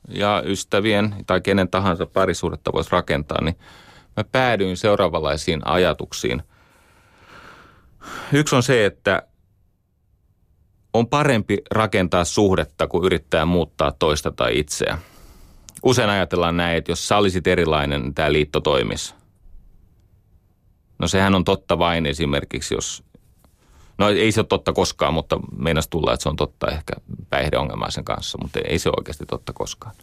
[0.09, 3.59] ja ystävien tai kenen tahansa parisuhdetta voisi rakentaa, niin
[4.17, 6.43] mä päädyin seuraavanlaisiin ajatuksiin.
[8.33, 9.28] Yksi on se, että
[10.95, 14.99] on parempi rakentaa suhdetta kuin yrittää muuttaa toista tai itseä.
[15.83, 19.15] Usein ajatellaan näin, että jos sä olisit erilainen, niin tämä liitto toimisi.
[20.99, 23.05] No sehän on totta vain esimerkiksi, jos...
[23.99, 26.93] No ei se ole totta koskaan, mutta meinas tulla, että se on totta ehkä
[27.31, 29.95] päihdeongelmaisen kanssa, mutta ei se oikeasti totta koskaan.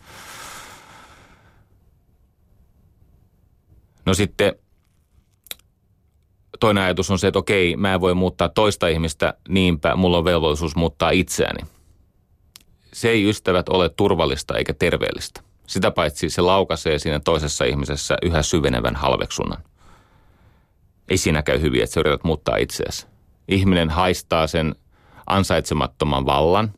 [4.05, 4.53] No sitten
[6.59, 10.25] toinen ajatus on se, että okei, mä en voi muuttaa toista ihmistä, niinpä mulla on
[10.25, 11.67] velvollisuus muuttaa itseäni.
[12.93, 15.41] Se ei ystävät ole turvallista eikä terveellistä.
[15.67, 19.63] Sitä paitsi se laukaisee siinä toisessa ihmisessä yhä syvenevän halveksunnan.
[21.09, 23.07] Ei siinä käy hyvin, että sä yrität muuttaa itseäsi.
[23.47, 24.75] Ihminen haistaa sen
[25.27, 26.73] ansaitsemattoman vallan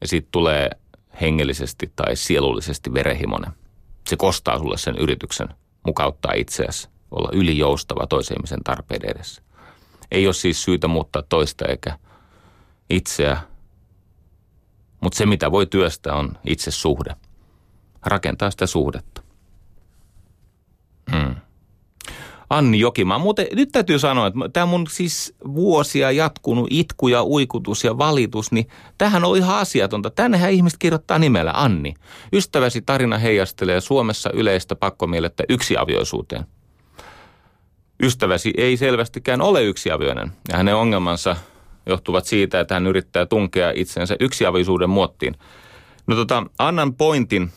[0.00, 0.70] ja sitten tulee
[1.20, 3.52] hengellisesti tai sielullisesti verehimonen.
[4.06, 5.48] Se kostaa sulle sen yrityksen
[5.86, 9.42] mukauttaa itseäsi olla ylijoustava toisen ihmisen tarpeiden edessä.
[10.10, 11.98] Ei ole siis syytä muuttaa toista eikä
[12.90, 13.40] itseä,
[15.00, 17.16] mutta se mitä voi työstää on itse suhde.
[18.06, 19.22] Rakentaa sitä suhdetta.
[21.12, 21.34] Hmm.
[22.50, 23.18] Anni Jokimaa.
[23.18, 28.52] Muuten nyt täytyy sanoa, että tämä mun siis vuosia jatkunut itku ja uikutus ja valitus,
[28.52, 30.10] niin tähän on ihan asiatonta.
[30.10, 31.94] Tännehän ihmiset kirjoittaa nimellä Anni.
[32.32, 36.46] Ystäväsi tarina heijastelee Suomessa yleistä pakkomielettä yksiavioisuuteen–
[38.02, 41.36] ystäväsi ei selvästikään ole yksiavioinen ja hänen ongelmansa
[41.86, 45.34] johtuvat siitä, että hän yrittää tunkea itsensä yksiavioisuuden muottiin.
[46.06, 47.52] No tota, annan pointin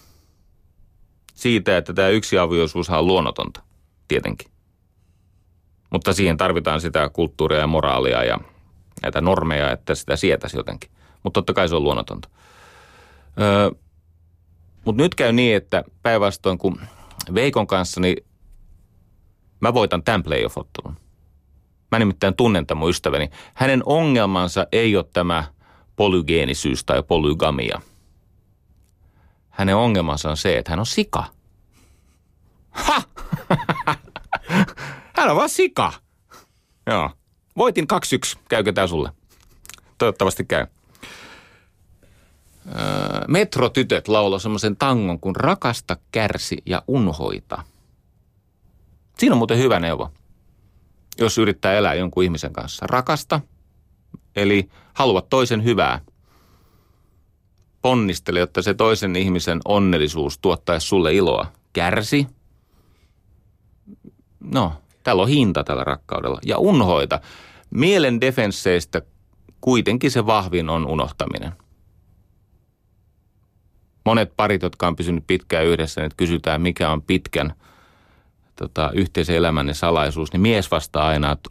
[1.34, 3.62] siitä, että tämä yksiavioisuus on luonnotonta,
[4.08, 4.52] tietenkin.
[5.90, 8.40] Mutta siihen tarvitaan sitä kulttuuria ja moraalia ja
[9.02, 10.92] näitä normeja, että sitä sietäisi jotenkin.
[11.24, 12.30] Mutta totta kai se on luonnotonta.
[13.42, 13.72] Öö,
[14.86, 16.82] Mutta nyt käy niin, että päinvastoin kun
[17.34, 18.26] Veikon kanssa, niin
[19.62, 20.96] Mä voitan tämän playoff-ottelun.
[21.92, 23.30] Mä nimittäin tunnen tämän mun ystäväni.
[23.54, 25.44] Hänen ongelmansa ei ole tämä
[25.96, 27.82] polygeenisyys tai polygamia.
[29.50, 31.24] Hänen ongelmansa on se, että hän on sika.
[32.70, 33.02] Ha!
[35.18, 35.94] hän on vaan sika.
[36.88, 37.10] Joo.
[37.58, 37.88] Voitin
[38.36, 38.40] 2-1.
[38.50, 39.12] Käykö tää sulle?
[39.98, 40.68] Toivottavasti käy.
[42.68, 42.76] Öö,
[43.28, 47.64] metrotytöt laulaa semmoisen tangon kuin Rakasta, kärsi ja unhoita–
[49.22, 50.12] Siinä on muuten hyvä neuvo,
[51.20, 52.88] jos yrittää elää jonkun ihmisen kanssa.
[52.88, 53.42] Rakasta,
[54.36, 56.02] eli haluat toisen hyvää.
[57.82, 61.52] Ponnistele, jotta se toisen ihmisen onnellisuus tuottaisi sulle iloa.
[61.74, 62.28] Kärsi.
[64.40, 66.40] No, täällä on hinta tällä rakkaudella.
[66.46, 67.20] Ja unhoita.
[67.70, 69.02] Mielen defensseistä
[69.62, 71.52] kuitenkin se vahvin on unohtaminen.
[74.06, 77.54] Monet parit, jotka on pysynyt pitkään yhdessä, niin kysytään, mikä on pitkän–
[78.62, 81.50] tota, yhteisen elämänne salaisuus, niin mies vastaa aina, että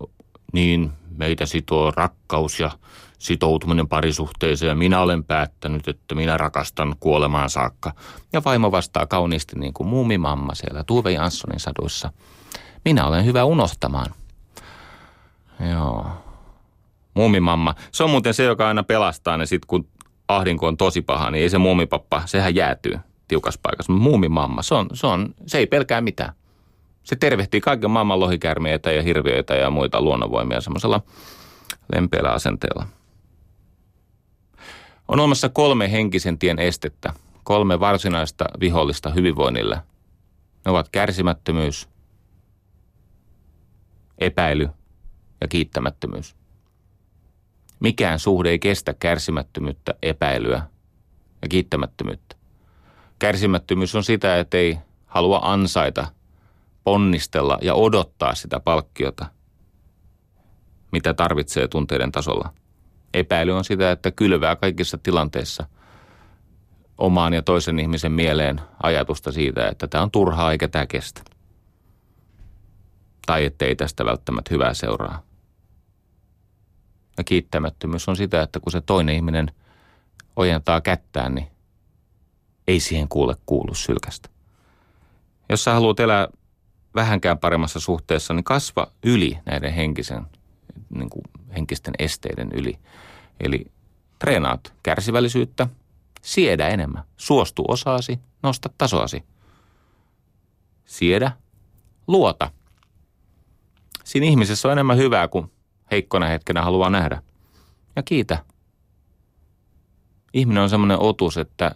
[0.52, 2.70] niin meitä sitoo rakkaus ja
[3.18, 7.92] sitoutuminen parisuhteeseen ja minä olen päättänyt, että minä rakastan kuolemaan saakka.
[8.32, 12.12] Ja vaimo vastaa kauniisti niin kuin muumimamma siellä Tuve Janssonin saduissa.
[12.84, 14.14] Minä olen hyvä unohtamaan.
[15.70, 16.06] Joo.
[17.14, 17.74] Muumimamma.
[17.92, 19.88] Se on muuten se, joka aina pelastaa ne sit, kun
[20.28, 22.98] ahdinko on tosi paha, niin ei se muumipappa, sehän jäätyy
[23.28, 23.92] tiukas paikassa.
[23.92, 26.32] Muumimamma, se, on, se, on, se ei pelkää mitään.
[27.10, 31.02] Se tervehtii kaiken maailman lohikärmiöitä ja hirviöitä ja muita luonnonvoimia semmoisella
[31.94, 32.86] lempeällä asenteella.
[35.08, 37.12] On olemassa kolme henkisen tien estettä,
[37.44, 39.74] kolme varsinaista vihollista hyvinvoinnille.
[40.64, 41.88] Ne ovat kärsimättömyys,
[44.18, 44.68] epäily
[45.40, 46.36] ja kiittämättömyys.
[47.80, 50.62] Mikään suhde ei kestä kärsimättömyyttä, epäilyä
[51.42, 52.36] ja kiittämättömyyttä.
[53.18, 56.06] Kärsimättömyys on sitä, että ei halua ansaita–
[56.84, 59.26] ponnistella ja odottaa sitä palkkiota,
[60.92, 62.52] mitä tarvitsee tunteiden tasolla.
[63.14, 65.66] Epäily on sitä, että kylvää kaikissa tilanteissa
[66.98, 71.22] omaan ja toisen ihmisen mieleen ajatusta siitä, että tämä on turhaa eikä tämä kestä.
[73.26, 75.22] Tai ettei tästä välttämättä hyvää seuraa.
[77.18, 79.50] Ja kiittämättömyys on sitä, että kun se toinen ihminen
[80.36, 81.46] ojentaa kättään, niin
[82.68, 84.28] ei siihen kuule kuulu sylkästä.
[85.48, 86.28] Jos sä haluat elää
[86.94, 90.26] vähänkään paremmassa suhteessa, niin kasva yli näiden henkisen,
[90.90, 91.22] niin kuin
[91.56, 92.78] henkisten esteiden yli.
[93.40, 93.64] Eli
[94.18, 95.66] treenaat kärsivällisyyttä,
[96.22, 99.24] siedä enemmän, suostu osaasi, nosta tasoasi.
[100.84, 101.32] Siedä,
[102.06, 102.50] luota.
[104.04, 105.52] Siinä ihmisessä on enemmän hyvää kuin
[105.90, 107.22] heikkona hetkenä haluaa nähdä.
[107.96, 108.44] Ja kiitä.
[110.32, 111.74] Ihminen on semmoinen otus, että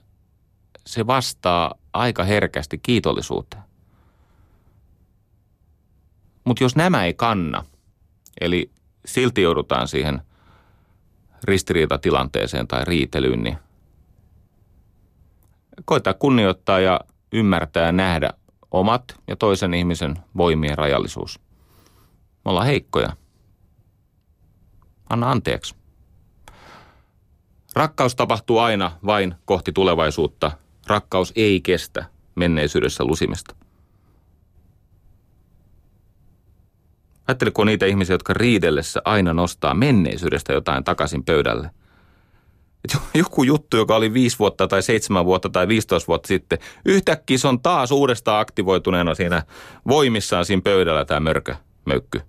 [0.87, 3.64] se vastaa aika herkästi kiitollisuuteen.
[6.45, 7.64] Mutta jos nämä ei kanna,
[8.40, 8.70] eli
[9.07, 10.22] silti joudutaan siihen
[11.45, 13.59] ristiriitatilanteeseen tai riitelyyn, niin
[15.84, 17.01] koittaa kunnioittaa ja
[17.32, 18.30] ymmärtää ja nähdä
[18.70, 21.40] omat ja toisen ihmisen voimien rajallisuus.
[22.45, 23.16] Me ollaan heikkoja.
[25.11, 25.74] Anna anteeksi.
[27.74, 30.51] Rakkaus tapahtuu aina vain kohti tulevaisuutta.
[30.86, 33.55] Rakkaus ei kestä menneisyydessä lusimista.
[37.29, 41.70] Ajatteliko niitä ihmisiä, jotka riidellessä aina nostaa menneisyydestä jotain takaisin pöydälle?
[42.85, 47.39] Et joku juttu, joka oli viisi vuotta tai seitsemän vuotta tai 15 vuotta sitten, yhtäkkiä
[47.39, 49.43] se on taas uudestaan aktivoituneena siinä
[49.89, 52.20] voimissaan siinä pöydällä tämä mörkö, möykky.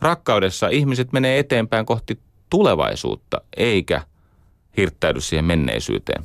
[0.00, 2.18] Rakkaudessa ihmiset menee eteenpäin kohti
[2.50, 4.02] tulevaisuutta, eikä
[4.76, 6.24] hirttäydy siihen menneisyyteen.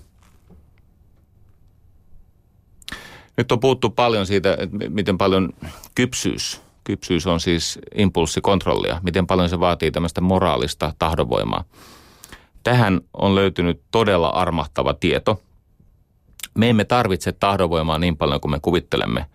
[3.37, 5.49] Nyt on puhuttu paljon siitä, että miten paljon
[5.95, 11.63] kypsyys, kypsyys on siis impulssikontrollia, miten paljon se vaatii tämmöistä moraalista tahdonvoimaa.
[12.63, 15.41] Tähän on löytynyt todella armahtava tieto.
[16.57, 19.25] Me emme tarvitse tahdonvoimaa niin paljon kuin me kuvittelemme.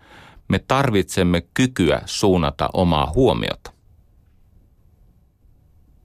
[0.47, 3.71] Me tarvitsemme kykyä suunnata omaa huomiota.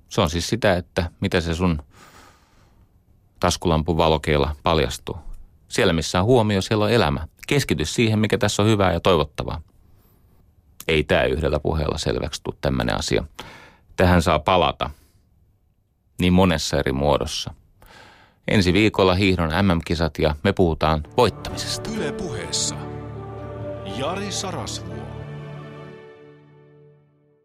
[0.09, 1.82] Se on siis sitä, että mitä se sun
[3.40, 5.16] taskulampun valokeilla paljastuu.
[5.68, 7.28] Siellä missä on huomio, siellä on elämä.
[7.47, 9.61] Keskity siihen, mikä tässä on hyvää ja toivottavaa.
[10.88, 13.24] Ei tämä yhdellä puheella selväksi tule tämmöinen asia.
[13.97, 14.90] Tähän saa palata
[16.20, 17.55] niin monessa eri muodossa.
[18.49, 21.90] Ensi viikolla hiihdon MM-kisat ja me puhutaan voittamisesta.
[21.90, 22.74] Yle puheessa.
[23.99, 25.04] Jari Sarasvuo.